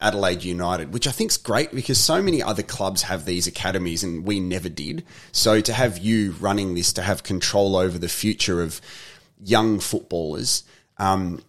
Adelaide 0.01 0.43
United, 0.43 0.91
which 0.91 1.05
I 1.05 1.11
think 1.11 1.29
is 1.29 1.37
great 1.37 1.71
because 1.71 1.99
so 1.99 2.19
many 2.19 2.41
other 2.41 2.63
clubs 2.63 3.03
have 3.03 3.25
these 3.25 3.45
academies 3.45 4.03
and 4.03 4.25
we 4.25 4.39
never 4.39 4.69
did. 4.69 5.03
So 5.31 5.61
to 5.61 5.71
have 5.71 5.99
you 5.99 6.31
running 6.39 6.73
this, 6.73 6.91
to 6.93 7.03
have 7.03 7.21
control 7.21 7.75
over 7.75 7.99
the 7.99 8.09
future 8.09 8.63
of 8.63 8.81
young 9.39 9.79
footballers, 9.79 10.63
um, 10.97 11.41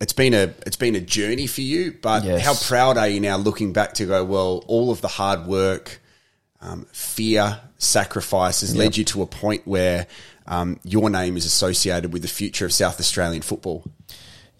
it's 0.00 0.12
been 0.12 0.34
a 0.34 0.52
it's 0.66 0.76
been 0.76 0.96
a 0.96 1.00
journey 1.00 1.46
for 1.46 1.60
you. 1.60 1.96
But 2.02 2.24
Yes. 2.24 2.44
how 2.44 2.54
proud 2.54 2.98
are 2.98 3.08
you 3.08 3.20
now 3.20 3.36
looking 3.36 3.72
back 3.72 3.94
to 3.94 4.06
go? 4.06 4.24
Well, 4.24 4.64
all 4.66 4.90
of 4.90 5.00
the 5.00 5.08
hard 5.08 5.46
work, 5.46 6.00
um, 6.60 6.86
fear, 6.92 7.60
sacrifice 7.78 8.60
has 8.62 8.74
led 8.76 8.96
you 8.96 9.04
to 9.06 9.22
a 9.22 9.26
point 9.26 9.62
where 9.66 10.06
um, 10.46 10.80
your 10.84 11.08
name 11.10 11.36
is 11.36 11.44
associated 11.46 12.12
with 12.12 12.22
the 12.22 12.28
future 12.28 12.64
of 12.66 12.72
South 12.72 12.98
Australian 12.98 13.42
football. 13.42 13.84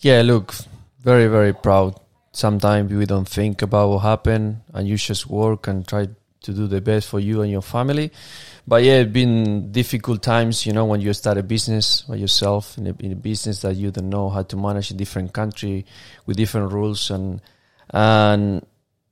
Yeah, 0.00 0.22
look, 0.22 0.54
very 1.00 1.26
very 1.26 1.52
proud. 1.52 1.98
Sometimes 2.32 2.92
we 2.92 3.04
don't 3.04 3.28
think 3.28 3.62
about 3.62 3.90
what 3.90 3.98
happened, 3.98 4.60
and 4.72 4.88
you 4.88 4.96
just 4.96 5.26
work 5.26 5.66
and 5.66 5.86
try 5.86 6.08
to 6.42 6.52
do 6.52 6.66
the 6.66 6.80
best 6.80 7.08
for 7.08 7.20
you 7.20 7.42
and 7.42 7.50
your 7.50 7.62
family. 7.62 8.10
But 8.66 8.84
yeah, 8.84 8.98
it's 9.00 9.12
been 9.12 9.72
difficult 9.72 10.22
times, 10.22 10.66
you 10.66 10.72
know, 10.72 10.84
when 10.84 11.00
you 11.00 11.12
start 11.12 11.38
a 11.38 11.42
business 11.42 12.02
by 12.02 12.16
yourself 12.16 12.78
in 12.78 12.86
a, 12.86 12.94
in 13.00 13.12
a 13.12 13.16
business 13.16 13.62
that 13.62 13.74
you 13.74 13.90
don't 13.90 14.08
know 14.08 14.28
how 14.28 14.42
to 14.42 14.56
manage 14.56 14.90
a 14.90 14.94
different 14.94 15.32
country 15.32 15.84
with 16.26 16.36
different 16.36 16.72
rules 16.72 17.10
and 17.10 17.40
and 17.90 18.64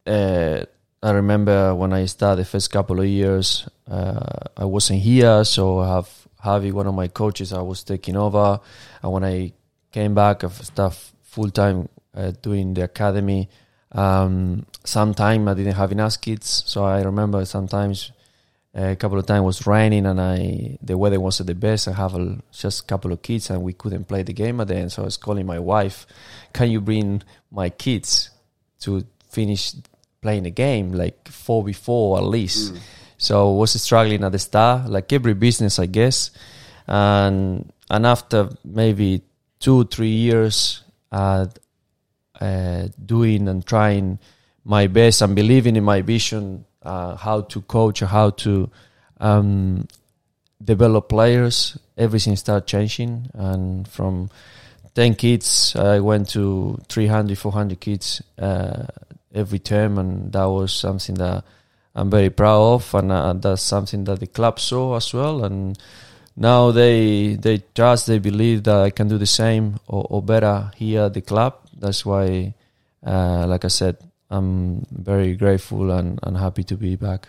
uh, 0.07 0.65
I 1.03 1.11
remember 1.13 1.75
when 1.75 1.93
I 1.93 2.05
started 2.07 2.43
the 2.43 2.45
first 2.45 2.71
couple 2.71 3.01
of 3.01 3.07
years, 3.07 3.69
uh, 3.91 4.21
I 4.57 4.65
wasn't 4.65 5.01
here, 5.01 5.45
so 5.45 5.81
I 5.81 5.95
have 5.97 6.09
Javi, 6.45 6.73
one 6.73 6.87
of 6.87 6.95
my 6.95 7.09
coaches, 7.09 7.53
I 7.53 7.63
was 7.63 7.83
taking 7.83 8.17
over, 8.17 8.61
and 9.03 9.13
when 9.13 9.25
I 9.25 9.53
came 9.93 10.15
back, 10.15 10.45
I've 10.45 10.53
started 10.53 10.99
full 11.23 11.51
time 11.51 11.89
uh, 12.15 12.33
doing 12.43 12.75
the 12.75 12.85
academy. 12.85 13.49
Um, 13.93 14.67
sometime 14.85 15.49
I 15.49 15.55
didn't 15.55 15.75
have 15.75 15.93
enough 15.93 16.21
kids, 16.21 16.63
so 16.67 16.85
I 16.85 17.03
remember 17.03 17.45
sometimes 17.45 18.13
a 18.75 18.95
couple 18.95 19.19
of 19.19 19.27
times 19.27 19.41
it 19.41 19.45
was 19.45 19.67
raining 19.67 20.07
and 20.07 20.21
I 20.21 20.79
the 20.81 20.97
weather 20.97 21.19
wasn't 21.19 21.49
the 21.49 21.55
best. 21.55 21.89
I 21.89 21.93
have 21.93 22.15
a, 22.15 22.39
just 22.53 22.85
a 22.85 22.87
couple 22.87 23.13
of 23.13 23.23
kids 23.23 23.51
and 23.51 23.63
we 23.63 23.73
couldn't 23.73 24.05
play 24.07 24.23
the 24.23 24.33
game 24.33 24.61
at 24.61 24.69
the 24.69 24.77
end. 24.77 24.93
So 24.93 25.03
I 25.03 25.07
was 25.07 25.17
calling 25.17 25.47
my 25.47 25.59
wife, 25.59 26.07
"Can 26.53 26.71
you 26.71 26.81
bring 26.81 27.23
my 27.51 27.71
kids 27.71 28.31
to 28.81 29.05
finish 29.29 29.75
playing 30.23 30.45
the 30.45 30.51
game 30.51 30.93
like 30.93 31.29
four 31.29 31.65
before 31.65 32.19
at 32.19 32.25
least?" 32.25 32.75
So 33.19 33.55
I 33.55 33.59
was 33.59 33.83
struggling 33.83 34.25
at 34.25 34.33
the 34.33 34.39
start, 34.39 34.89
like 34.89 35.13
every 35.13 35.35
business, 35.35 35.79
I 35.79 35.87
guess. 35.87 36.31
And 36.87 37.73
and 37.91 38.07
after 38.07 38.51
maybe 38.65 39.23
two 39.59 39.85
three 39.85 40.15
years, 40.15 40.83
uh, 41.11 41.47
uh, 42.41 42.89
doing 43.05 43.49
and 43.49 43.65
trying 43.67 44.19
my 44.65 44.87
best 44.87 45.23
and 45.23 45.35
believing 45.35 45.77
in 45.77 45.85
my 45.85 46.03
vision 46.03 46.65
uh, 46.83 47.17
how 47.17 47.43
to 47.43 47.61
coach, 47.63 48.01
how 48.01 48.31
to 48.31 48.71
um, 49.21 49.87
develop 50.63 51.09
players, 51.09 51.79
everything 51.97 52.37
started 52.37 52.67
changing. 52.67 53.31
And 53.35 53.87
from 53.87 54.31
10 54.95 55.15
kids, 55.15 55.77
I 55.77 56.01
went 56.01 56.29
to 56.31 56.81
300, 56.89 57.39
400 57.39 57.81
kids 57.81 58.23
uh, 58.39 58.87
every 59.35 59.59
term. 59.59 59.99
And 59.99 60.33
that 60.33 60.45
was 60.45 60.73
something 60.73 61.17
that 61.17 61.45
I'm 61.95 62.11
very 62.11 62.31
proud 62.31 62.75
of. 62.75 62.95
And 62.95 63.13
uh, 63.13 63.33
that's 63.35 63.63
something 63.63 64.05
that 64.05 64.21
the 64.21 64.27
club 64.27 64.61
saw 64.61 64.97
as 64.97 65.13
well. 65.13 65.45
And 65.45 65.79
now 66.41 66.73
they 66.73 67.37
they 67.37 67.59
trust, 67.75 68.07
they 68.07 68.19
believe 68.19 68.65
that 68.65 68.77
I 68.77 68.91
can 68.91 69.09
do 69.09 69.19
the 69.19 69.27
same 69.27 69.79
or, 69.87 70.07
or 70.09 70.23
better 70.23 70.73
here 70.75 71.03
at 71.03 71.15
the 71.15 71.21
club. 71.21 71.59
That's 71.79 72.05
why, 72.05 72.55
uh, 73.07 73.47
like 73.47 73.67
I 73.67 73.69
said, 73.69 73.99
I'm 74.31 74.87
very 74.91 75.37
grateful 75.37 75.91
and, 75.91 76.19
and 76.23 76.37
happy 76.37 76.65
to 76.65 76.77
be 76.77 76.97
back. 76.97 77.29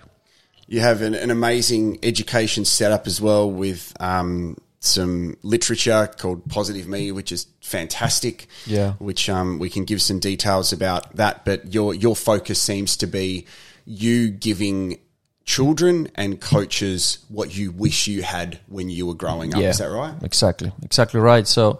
You 0.67 0.79
have 0.79 1.01
an, 1.01 1.13
an 1.13 1.29
amazing 1.29 1.99
education 2.01 2.63
setup 2.63 3.05
as 3.05 3.19
well 3.19 3.51
with 3.51 3.93
um, 3.99 4.55
some 4.79 5.35
literature 5.43 6.09
called 6.17 6.47
Positive 6.47 6.87
Me, 6.87 7.11
which 7.11 7.33
is 7.33 7.47
fantastic. 7.59 8.47
Yeah. 8.65 8.93
Which 8.93 9.29
um, 9.29 9.59
we 9.59 9.69
can 9.69 9.83
give 9.83 10.01
some 10.01 10.19
details 10.19 10.71
about 10.71 11.17
that. 11.17 11.43
But 11.43 11.73
your 11.73 11.93
your 11.93 12.15
focus 12.15 12.61
seems 12.61 12.95
to 12.97 13.07
be 13.07 13.45
you 13.85 14.29
giving 14.29 14.99
children 15.45 16.07
and 16.15 16.39
coaches 16.39 17.19
what 17.29 17.55
you 17.55 17.71
wish 17.71 18.07
you 18.07 18.21
had 18.23 18.59
when 18.67 18.89
you 18.89 19.07
were 19.07 19.13
growing 19.13 19.53
up. 19.53 19.61
Yeah. 19.61 19.69
Is 19.69 19.79
that 19.79 19.89
right? 19.89 20.13
Exactly, 20.23 20.71
exactly 20.83 21.19
right. 21.19 21.47
So 21.47 21.79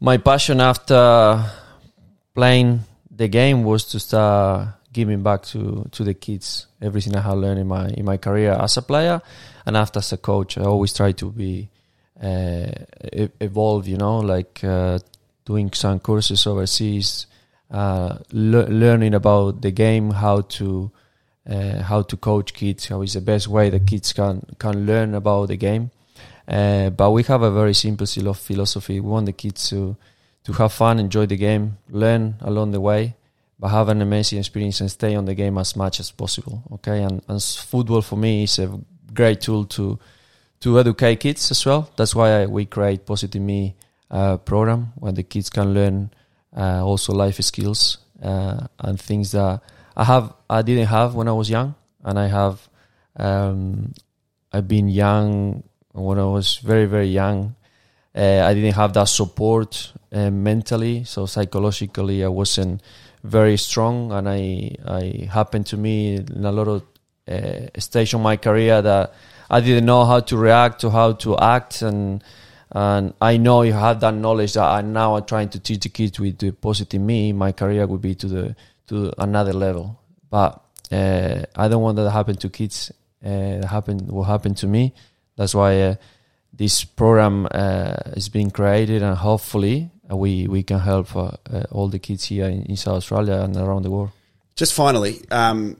my 0.00 0.16
passion 0.16 0.60
after 0.60 1.44
playing 2.34 2.80
the 3.10 3.28
game 3.28 3.64
was 3.64 3.84
to 3.86 4.00
start 4.00 4.68
giving 4.92 5.22
back 5.22 5.42
to 5.42 5.86
to 5.92 6.02
the 6.04 6.14
kids 6.14 6.66
everything 6.80 7.14
I 7.14 7.20
had 7.20 7.34
learned 7.34 7.60
in 7.60 7.68
my 7.68 7.88
in 7.88 8.04
my 8.04 8.16
career 8.16 8.52
as 8.52 8.76
a 8.76 8.82
player 8.82 9.20
and 9.66 9.76
after 9.76 9.98
as 9.98 10.12
a 10.12 10.16
coach. 10.16 10.56
I 10.58 10.62
always 10.62 10.94
try 10.94 11.12
to 11.12 11.30
be 11.30 11.68
uh, 12.22 12.66
evolve, 13.40 13.86
you 13.86 13.96
know, 13.96 14.18
like 14.18 14.64
uh, 14.64 14.98
doing 15.44 15.72
some 15.72 16.00
courses 16.00 16.46
overseas, 16.46 17.26
uh, 17.70 18.18
le- 18.32 18.66
learning 18.66 19.14
about 19.14 19.62
the 19.62 19.70
game, 19.70 20.10
how 20.10 20.40
to 20.58 20.90
uh, 21.48 21.82
how 21.82 22.02
to 22.02 22.16
coach 22.16 22.52
kids, 22.52 22.86
how 22.88 23.02
is 23.02 23.14
the 23.14 23.20
best 23.20 23.48
way 23.48 23.70
that 23.70 23.86
kids 23.86 24.12
can 24.12 24.42
can 24.58 24.86
learn 24.86 25.14
about 25.14 25.48
the 25.48 25.56
game. 25.56 25.90
Uh, 26.46 26.90
but 26.90 27.10
we 27.10 27.22
have 27.24 27.42
a 27.42 27.50
very 27.50 27.74
simple 27.74 28.06
philo- 28.06 28.32
philosophy. 28.32 29.00
We 29.00 29.08
want 29.08 29.26
the 29.26 29.32
kids 29.32 29.68
to 29.70 29.96
to 30.44 30.52
have 30.54 30.72
fun, 30.72 30.98
enjoy 30.98 31.26
the 31.26 31.36
game, 31.36 31.76
learn 31.90 32.36
along 32.40 32.72
the 32.72 32.80
way, 32.80 33.14
but 33.58 33.68
have 33.68 33.88
an 33.88 34.00
amazing 34.00 34.38
experience 34.38 34.80
and 34.80 34.90
stay 34.90 35.14
on 35.14 35.26
the 35.26 35.34
game 35.34 35.58
as 35.58 35.76
much 35.76 36.00
as 36.00 36.10
possible. 36.10 36.62
Okay, 36.72 37.02
and, 37.02 37.22
and 37.28 37.42
football 37.42 38.02
for 38.02 38.16
me 38.16 38.44
is 38.44 38.58
a 38.58 38.80
great 39.12 39.40
tool 39.40 39.64
to 39.64 39.98
to 40.60 40.78
educate 40.78 41.20
kids 41.20 41.50
as 41.50 41.64
well. 41.66 41.90
That's 41.96 42.14
why 42.14 42.42
I, 42.42 42.46
we 42.46 42.66
create 42.66 43.06
Positive 43.06 43.42
Me 43.42 43.74
uh, 44.10 44.38
program 44.38 44.92
where 44.96 45.12
the 45.12 45.22
kids 45.22 45.50
can 45.50 45.74
learn 45.74 46.10
uh, 46.56 46.84
also 46.84 47.12
life 47.12 47.40
skills 47.42 47.98
uh, 48.22 48.66
and 48.78 49.00
things 49.00 49.32
that 49.32 49.60
I 49.98 50.04
have 50.04 50.32
I 50.48 50.62
didn't 50.62 50.86
have 50.86 51.16
when 51.16 51.26
I 51.26 51.32
was 51.32 51.50
young, 51.50 51.74
and 52.04 52.18
I 52.18 52.28
have 52.28 52.68
um, 53.16 53.92
I've 54.52 54.68
been 54.68 54.88
young 54.88 55.64
when 55.92 56.20
I 56.20 56.24
was 56.24 56.58
very 56.58 56.86
very 56.86 57.08
young. 57.08 57.56
Uh, 58.14 58.42
I 58.44 58.54
didn't 58.54 58.74
have 58.74 58.92
that 58.92 59.08
support 59.08 59.92
uh, 60.12 60.30
mentally, 60.30 61.02
so 61.02 61.26
psychologically 61.26 62.24
I 62.24 62.28
wasn't 62.28 62.80
very 63.24 63.56
strong, 63.56 64.12
and 64.12 64.28
I 64.28 64.76
I 64.86 65.28
happened 65.32 65.66
to 65.66 65.76
me 65.76 66.14
in 66.14 66.44
a 66.44 66.52
lot 66.52 66.68
of 66.68 66.82
uh, 67.26 67.66
stage 67.78 68.14
of 68.14 68.20
my 68.20 68.36
career 68.36 68.80
that 68.80 69.12
I 69.50 69.60
didn't 69.60 69.84
know 69.84 70.04
how 70.04 70.20
to 70.20 70.36
react 70.36 70.80
to 70.82 70.90
how 70.90 71.12
to 71.24 71.36
act 71.38 71.82
and 71.82 72.22
and 72.70 73.14
I 73.20 73.38
know 73.38 73.62
you 73.62 73.72
have 73.72 74.00
that 74.00 74.14
knowledge 74.14 74.52
that 74.52 74.64
I 74.64 74.82
now 74.82 75.16
I'm 75.16 75.24
trying 75.24 75.48
to 75.50 75.58
teach 75.58 75.80
the 75.80 75.88
kids 75.88 76.20
with 76.20 76.38
the 76.38 76.52
positive 76.52 77.00
me 77.00 77.32
my 77.32 77.52
career 77.52 77.86
would 77.86 78.02
be 78.02 78.14
to 78.14 78.28
the 78.28 78.56
to 78.88 79.12
another 79.18 79.52
level. 79.52 80.00
But 80.30 80.62
uh, 80.90 81.42
I 81.56 81.68
don't 81.68 81.82
want 81.82 81.96
that 81.96 82.04
to 82.04 82.10
happen 82.10 82.36
to 82.36 82.48
kids 82.48 82.92
uh, 83.24 83.66
happen 83.66 84.06
will 84.06 84.24
happen 84.24 84.54
to 84.54 84.66
me. 84.66 84.94
That's 85.36 85.54
why 85.54 85.80
uh, 85.80 85.94
this 86.52 86.84
program 86.84 87.46
uh, 87.50 87.94
is 88.16 88.28
being 88.28 88.50
created 88.50 89.02
and 89.02 89.16
hopefully 89.16 89.90
uh, 90.10 90.16
we 90.16 90.46
we 90.46 90.62
can 90.62 90.78
help 90.78 91.14
uh, 91.16 91.32
all 91.70 91.88
the 91.88 91.98
kids 91.98 92.24
here 92.24 92.46
in, 92.46 92.62
in 92.64 92.76
South 92.76 92.96
Australia 92.96 93.34
and 93.34 93.56
around 93.56 93.82
the 93.82 93.90
world. 93.90 94.10
Just 94.56 94.74
finally, 94.74 95.20
um, 95.30 95.76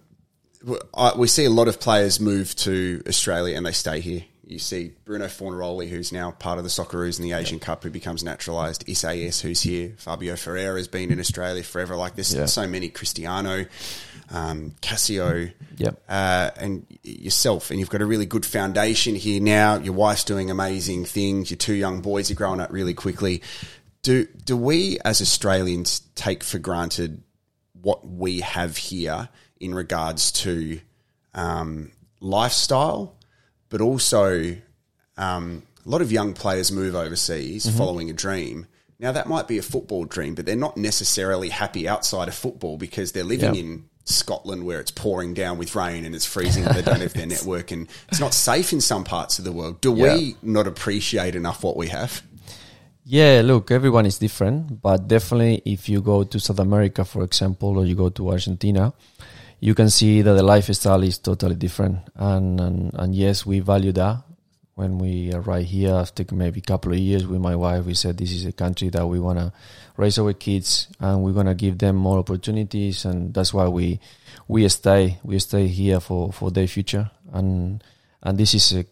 we 1.16 1.26
see 1.26 1.44
a 1.44 1.50
lot 1.50 1.68
of 1.68 1.80
players 1.80 2.20
move 2.20 2.54
to 2.56 3.02
Australia 3.08 3.56
and 3.56 3.66
they 3.66 3.72
stay 3.72 4.00
here. 4.00 4.24
You 4.48 4.58
see 4.58 4.92
Bruno 5.04 5.26
Fornaroli, 5.26 5.88
who's 5.90 6.10
now 6.10 6.30
part 6.30 6.56
of 6.56 6.64
the 6.64 6.70
Socceroos 6.70 7.18
in 7.18 7.22
the 7.24 7.32
Asian 7.32 7.58
Cup, 7.58 7.82
who 7.84 7.90
becomes 7.90 8.24
naturalised. 8.24 8.88
Isaias, 8.88 9.42
who's 9.42 9.60
here. 9.60 9.92
Fabio 9.98 10.36
Ferreira 10.36 10.78
has 10.78 10.88
been 10.88 11.12
in 11.12 11.20
Australia 11.20 11.62
forever. 11.62 11.96
Like 11.96 12.16
this, 12.16 12.32
Yeah. 12.32 12.46
so 12.46 12.66
many. 12.66 12.88
Cristiano, 12.88 13.66
um, 14.30 14.74
Cassio, 14.80 15.50
Yep. 15.76 16.02
uh, 16.08 16.50
and 16.56 16.86
yourself. 17.02 17.70
And 17.70 17.78
you've 17.78 17.90
got 17.90 18.00
a 18.00 18.06
really 18.06 18.24
good 18.24 18.46
foundation 18.46 19.14
here 19.16 19.38
now. 19.40 19.76
Your 19.76 19.92
wife's 19.92 20.24
doing 20.24 20.50
amazing 20.50 21.04
things. 21.04 21.50
Your 21.50 21.58
two 21.58 21.74
young 21.74 22.00
boys 22.00 22.30
are 22.30 22.34
growing 22.34 22.60
up 22.60 22.72
really 22.72 22.94
quickly. 22.94 23.42
Do 24.02 24.26
do 24.46 24.56
we 24.56 24.98
as 25.04 25.20
Australians 25.20 26.00
take 26.14 26.42
for 26.42 26.58
granted 26.58 27.22
what 27.82 28.06
we 28.08 28.40
have 28.40 28.78
here 28.78 29.28
in 29.60 29.74
regards 29.74 30.32
to 30.32 30.80
um, 31.34 31.90
lifestyle, 32.20 33.14
but 33.68 33.80
also 33.80 34.56
um, 35.16 35.62
a 35.84 35.88
lot 35.88 36.00
of 36.02 36.12
young 36.12 36.32
players 36.34 36.70
move 36.72 36.94
overseas 36.94 37.68
following 37.76 38.10
a 38.10 38.12
dream. 38.12 38.66
Now 39.00 39.12
that 39.12 39.28
might 39.28 39.46
be 39.48 39.58
a 39.58 39.62
football 39.62 40.04
dream, 40.04 40.34
but 40.34 40.44
they're 40.46 40.56
not 40.56 40.76
necessarily 40.76 41.48
happy 41.50 41.88
outside 41.88 42.28
of 42.28 42.34
football 42.34 42.76
because 42.76 43.12
they're 43.12 43.24
living 43.24 43.54
Yeah. 43.54 43.60
in 43.60 43.84
Scotland 44.04 44.64
where 44.64 44.80
it's 44.80 44.90
pouring 44.90 45.34
down 45.34 45.58
with 45.58 45.74
rain 45.76 46.04
and 46.04 46.14
it's 46.14 46.24
freezing 46.26 46.64
and 46.64 46.74
they 46.74 46.82
don't 46.82 47.00
have 47.00 47.12
their 47.12 47.26
network 47.34 47.70
and 47.70 47.86
it's 48.08 48.18
not 48.20 48.34
safe 48.34 48.72
in 48.72 48.80
some 48.80 49.04
parts 49.04 49.38
of 49.38 49.44
the 49.44 49.52
world. 49.52 49.80
Do 49.80 49.92
we 49.92 50.34
not 50.42 50.66
appreciate 50.66 51.34
enough 51.36 51.62
what 51.62 51.76
we 51.76 51.88
have? 51.88 52.22
Yeah, 53.04 53.40
look, 53.44 53.70
everyone 53.70 54.04
is 54.04 54.18
different, 54.18 54.82
but 54.82 55.08
definitely 55.08 55.62
if 55.64 55.88
you 55.88 56.02
go 56.02 56.24
to 56.24 56.38
South 56.40 56.58
America, 56.58 57.04
for 57.06 57.22
example, 57.22 57.78
or 57.78 57.86
you 57.86 57.94
go 57.94 58.10
to 58.10 58.30
Argentina, 58.30 58.92
you 59.60 59.74
can 59.74 59.90
see 59.90 60.22
that 60.22 60.34
the 60.34 60.42
lifestyle 60.42 61.02
is 61.02 61.18
totally 61.18 61.54
different. 61.54 61.98
And 62.14 62.60
and, 62.60 62.94
and 62.94 63.14
yes, 63.14 63.44
we 63.44 63.60
value 63.60 63.92
that. 63.92 64.22
When 64.74 64.98
we 64.98 65.32
arrive 65.32 65.66
here 65.66 65.94
after 65.94 66.24
maybe 66.30 66.60
a 66.60 66.62
couple 66.62 66.92
of 66.92 66.98
years 66.98 67.26
with 67.26 67.40
my 67.40 67.56
wife, 67.56 67.84
we 67.84 67.94
said 67.94 68.16
this 68.16 68.30
is 68.30 68.46
a 68.46 68.52
country 68.52 68.90
that 68.90 69.04
we 69.04 69.18
want 69.18 69.40
to 69.40 69.52
raise 69.96 70.20
our 70.20 70.32
kids 70.32 70.86
and 71.00 71.24
we're 71.24 71.32
going 71.32 71.46
to 71.46 71.54
give 71.56 71.78
them 71.78 71.96
more 71.96 72.18
opportunities. 72.18 73.04
And 73.04 73.34
that's 73.34 73.52
why 73.52 73.66
we 73.66 73.98
we 74.46 74.68
stay 74.68 75.18
we 75.24 75.40
stay 75.40 75.66
here 75.66 75.98
for, 75.98 76.32
for 76.32 76.52
their 76.52 76.68
future. 76.68 77.10
And 77.32 77.82
and 78.22 78.38
this 78.38 78.54
is 78.54 78.72
a 78.72 78.86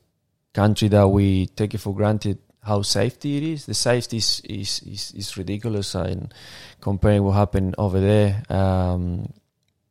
country 0.53 0.89
that 0.89 1.07
we 1.07 1.47
take 1.47 1.75
it 1.75 1.79
for 1.79 1.95
granted 1.95 2.39
how 2.65 2.83
safety 2.83 3.37
it 3.37 3.45
is. 3.45 3.67
The 3.67 3.75
safety 3.75 4.17
is 4.17 4.43
is, 4.45 4.83
is, 4.83 5.13
is 5.13 5.37
ridiculous 5.37 5.95
and 5.95 6.35
comparing 6.81 7.23
what 7.23 7.35
happened 7.35 7.77
over 7.79 8.01
there. 8.01 8.43
Um, 8.51 9.33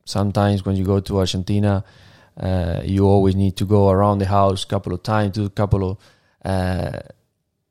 sometimes 0.05 0.63
when 0.65 0.75
you 0.75 0.85
go 0.85 0.99
to 0.99 1.19
Argentina, 1.19 1.83
uh, 2.39 2.81
you 2.83 3.05
always 3.05 3.35
need 3.35 3.57
to 3.57 3.65
go 3.65 3.89
around 3.89 4.19
the 4.19 4.25
house 4.25 4.63
a 4.63 4.67
couple 4.67 4.93
of 4.93 5.03
times, 5.03 5.35
do 5.35 5.45
a 5.45 5.49
couple 5.49 5.91
of 5.91 5.97
uh, 6.43 6.99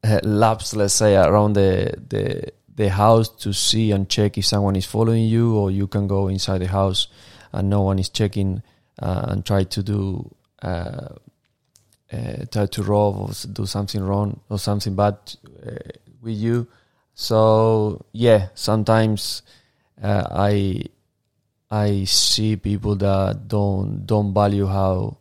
laps, 0.23 0.75
let's 0.75 0.95
say, 0.95 1.17
around 1.17 1.55
the 1.55 1.95
the 2.09 2.53
the 2.77 2.91
house 2.91 3.29
to 3.29 3.53
see 3.53 3.93
and 3.93 4.09
check 4.09 4.37
if 4.37 4.45
someone 4.45 4.75
is 4.75 4.85
following 4.85 5.25
you, 5.25 5.57
or 5.57 5.71
you 5.71 5.87
can 5.87 6.07
go 6.09 6.29
inside 6.29 6.59
the 6.59 6.67
house 6.67 7.09
and 7.53 7.71
no 7.71 7.83
one 7.83 7.99
is 7.99 8.09
checking 8.09 8.63
uh, 9.01 9.27
and 9.29 9.47
try 9.47 9.63
to 9.63 9.83
do 9.83 10.35
uh, 10.63 11.09
uh, 12.13 12.45
try 12.51 12.67
to 12.67 12.83
rob 12.83 13.17
or 13.17 13.29
do 13.53 13.67
something 13.67 14.03
wrong 14.03 14.41
or 14.49 14.59
something 14.59 14.97
bad 14.97 15.17
uh, 15.65 15.71
with 16.23 16.37
you. 16.37 16.67
So 17.15 18.05
yeah, 18.13 18.49
sometimes 18.55 19.43
I 20.03 20.87
I 21.71 22.05
see 22.05 22.57
people 22.57 22.97
that 22.97 23.49
don't 23.49 24.07
don't 24.07 24.33
value 24.35 24.67
how 24.67 25.19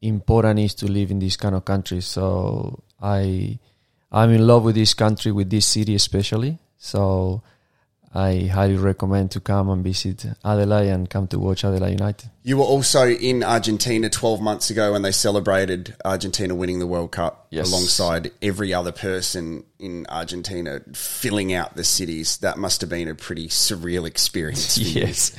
important 0.00 0.58
it 0.58 0.64
is 0.64 0.74
to 0.74 0.86
live 0.86 1.10
in 1.10 1.18
this 1.18 1.36
kind 1.36 1.54
of 1.54 1.64
country. 1.64 2.00
So 2.00 2.82
I 3.00 3.58
I'm 4.10 4.30
in 4.30 4.46
love 4.46 4.64
with 4.64 4.74
this 4.74 4.94
country, 4.94 5.32
with 5.32 5.50
this 5.50 5.66
city 5.66 5.94
especially. 5.94 6.58
So 6.76 7.42
I 8.14 8.40
highly 8.44 8.76
recommend 8.76 9.30
to 9.30 9.40
come 9.40 9.70
and 9.70 9.82
visit 9.82 10.26
Adelaide 10.44 10.90
and 10.90 11.08
come 11.08 11.26
to 11.28 11.38
watch 11.38 11.64
Adelaide 11.64 11.92
United. 11.92 12.28
You 12.42 12.58
were 12.58 12.64
also 12.64 13.08
in 13.08 13.42
Argentina 13.42 14.10
12 14.10 14.40
months 14.42 14.68
ago 14.68 14.92
when 14.92 15.00
they 15.00 15.12
celebrated 15.12 15.96
Argentina 16.04 16.54
winning 16.54 16.78
the 16.78 16.86
World 16.86 17.12
Cup 17.12 17.46
Yes. 17.50 17.70
alongside 17.70 18.30
every 18.42 18.74
other 18.74 18.92
person 18.92 19.64
in 19.78 20.06
Argentina 20.10 20.80
filling 20.94 21.54
out 21.54 21.74
the 21.74 21.84
cities. 21.84 22.36
That 22.38 22.58
must 22.58 22.80
have 22.82 22.90
been 22.90 23.08
a 23.08 23.14
pretty 23.14 23.48
surreal 23.48 24.06
experience. 24.06 24.76
yes, 24.78 25.32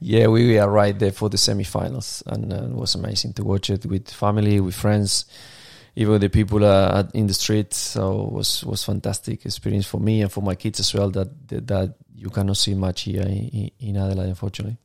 yeah, 0.00 0.26
we 0.26 0.56
were 0.56 0.68
right 0.68 0.98
there 0.98 1.12
for 1.12 1.28
the 1.30 1.38
semi-finals, 1.38 2.22
and 2.26 2.52
uh, 2.52 2.56
it 2.64 2.74
was 2.74 2.94
amazing 2.94 3.32
to 3.34 3.44
watch 3.44 3.70
it 3.70 3.86
with 3.86 4.10
family, 4.10 4.60
with 4.60 4.74
friends, 4.74 5.24
even 5.96 6.20
the 6.20 6.28
people 6.28 6.64
uh, 6.64 7.04
in 7.14 7.26
the 7.26 7.34
street. 7.34 7.74
So 7.74 8.26
it 8.26 8.32
was 8.32 8.64
was 8.64 8.84
fantastic 8.84 9.44
experience 9.44 9.86
for 9.86 9.98
me 10.00 10.22
and 10.22 10.30
for 10.32 10.42
my 10.42 10.54
kids 10.54 10.80
as 10.80 10.92
well. 10.94 11.10
That, 11.10 11.48
that 11.48 11.94
you 12.18 12.30
cannot 12.30 12.56
see 12.56 12.74
much 12.74 13.02
here 13.02 13.22
in, 13.22 13.70
in 13.78 13.96
Adelaide, 13.96 14.28
unfortunately. 14.28 14.76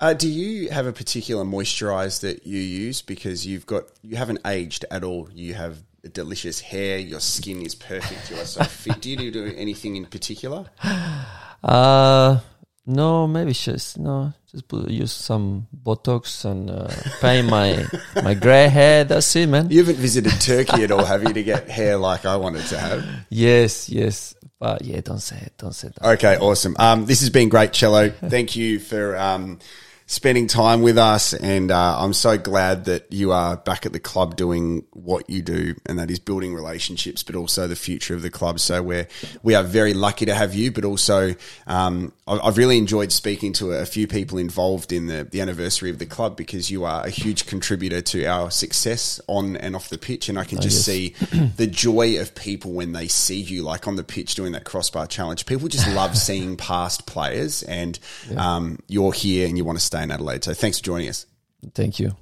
Uh, 0.00 0.14
do 0.14 0.28
you 0.28 0.70
have 0.70 0.86
a 0.86 0.92
particular 0.92 1.44
moisturize 1.44 2.20
that 2.20 2.46
you 2.46 2.60
use? 2.60 3.02
Because 3.02 3.46
you've 3.46 3.66
got, 3.66 3.84
you 4.02 4.16
haven't 4.16 4.40
aged 4.46 4.84
at 4.90 5.02
all. 5.02 5.28
You 5.32 5.54
have 5.54 5.82
delicious 6.12 6.60
hair. 6.60 6.98
Your 6.98 7.20
skin 7.20 7.62
is 7.62 7.74
perfect. 7.74 8.30
You 8.30 8.36
are 8.36 8.44
so 8.44 8.62
fit. 8.82 9.00
Do 9.00 9.10
you 9.10 9.30
do 9.30 9.52
anything 9.56 9.96
in 9.96 10.06
particular? 10.06 10.66
Uh 11.64 12.38
no, 12.88 13.26
maybe 13.26 13.52
just 13.52 13.98
no, 13.98 14.32
just 14.50 14.66
put, 14.66 14.88
use 14.88 15.12
some 15.12 15.66
Botox 15.76 16.46
and 16.46 16.70
uh, 16.70 16.88
paint 17.20 17.46
my 17.46 17.84
my 18.22 18.32
grey 18.32 18.68
hair. 18.68 19.04
That's 19.04 19.36
it, 19.36 19.46
man. 19.46 19.70
You 19.70 19.80
haven't 19.80 19.96
visited 19.96 20.32
Turkey 20.40 20.84
at 20.84 20.90
all, 20.90 21.04
have 21.04 21.22
you, 21.22 21.34
to 21.34 21.42
get 21.44 21.68
hair 21.68 21.98
like 21.98 22.24
I 22.24 22.36
wanted 22.36 22.64
to 22.66 22.78
have? 22.78 23.04
Yes, 23.28 23.90
yes, 23.90 24.34
but 24.58 24.82
yeah, 24.82 25.00
don't 25.00 25.20
say 25.20 25.36
it. 25.36 25.52
Don't 25.58 25.74
say 25.74 25.88
that. 25.88 26.04
Okay, 26.14 26.36
awesome. 26.36 26.74
Um, 26.78 27.06
this 27.06 27.20
has 27.20 27.30
been 27.30 27.48
great, 27.48 27.72
Cello. 27.72 28.10
Thank 28.10 28.56
you 28.56 28.78
for 28.78 29.16
um, 29.16 29.58
spending 30.08 30.46
time 30.46 30.80
with 30.80 30.96
us, 30.96 31.34
and 31.34 31.70
uh, 31.70 31.98
I'm 32.00 32.14
so 32.14 32.38
glad 32.38 32.86
that 32.86 33.12
you 33.12 33.30
are 33.30 33.58
back 33.58 33.84
at 33.84 33.92
the 33.92 34.00
club 34.00 34.36
doing 34.36 34.86
what 34.92 35.28
you 35.28 35.42
do, 35.42 35.74
and 35.84 35.98
that 35.98 36.10
is 36.10 36.18
building 36.18 36.54
relationships, 36.54 37.22
but 37.22 37.36
also 37.36 37.68
the 37.68 37.76
future 37.76 38.14
of 38.14 38.22
the 38.22 38.30
club. 38.30 38.58
So 38.58 38.82
we're 38.82 39.06
we 39.42 39.54
are 39.54 39.62
very 39.62 39.92
lucky 39.92 40.24
to 40.24 40.34
have 40.34 40.54
you, 40.54 40.72
but 40.72 40.84
also 40.84 41.34
um, 41.66 42.12
I- 42.26 42.38
I've 42.38 42.56
really 42.56 42.78
enjoyed 42.78 43.12
speaking 43.12 43.52
to 43.54 43.72
a 43.72 43.84
few 43.84 44.06
people 44.06 44.38
involved 44.38 44.92
in 44.92 45.06
the 45.06 45.24
the 45.30 45.42
anniversary 45.42 45.90
of 45.90 45.98
the 45.98 46.06
club 46.06 46.36
because 46.36 46.70
you 46.70 46.84
are 46.84 47.04
a 47.04 47.10
huge 47.10 47.44
contributor 47.46 48.00
to 48.00 48.24
our 48.24 48.50
success 48.50 49.20
on 49.26 49.56
and 49.58 49.76
off 49.76 49.90
the 49.90 49.98
pitch, 49.98 50.30
and 50.30 50.38
I 50.38 50.44
can 50.44 50.60
just 50.60 50.88
yes. 50.88 51.20
see 51.30 51.48
the 51.56 51.66
joy 51.66 52.18
of 52.18 52.34
people 52.34 52.72
when 52.72 52.92
they 52.92 53.08
see 53.08 53.40
you 53.40 53.62
like 53.62 53.86
on 53.86 53.96
the 53.96 54.04
pitch 54.04 54.34
doing 54.34 54.52
that 54.52 54.64
crossbar 54.64 55.06
challenge. 55.06 55.44
People 55.44 55.68
just 55.68 55.86
love 55.88 56.16
seeing 56.26 56.56
past 56.56 57.04
players, 57.04 57.62
and 57.64 57.98
um, 58.38 58.78
you're 58.88 59.12
here 59.12 59.46
and 59.46 59.58
you 59.58 59.66
want 59.66 59.78
to 59.78 59.84
stay 59.84 59.97
in 60.02 60.10
Adelaide. 60.10 60.44
So 60.44 60.54
thanks 60.54 60.78
for 60.78 60.84
joining 60.84 61.08
us. 61.08 61.26
Thank 61.74 61.98
you. 61.98 62.16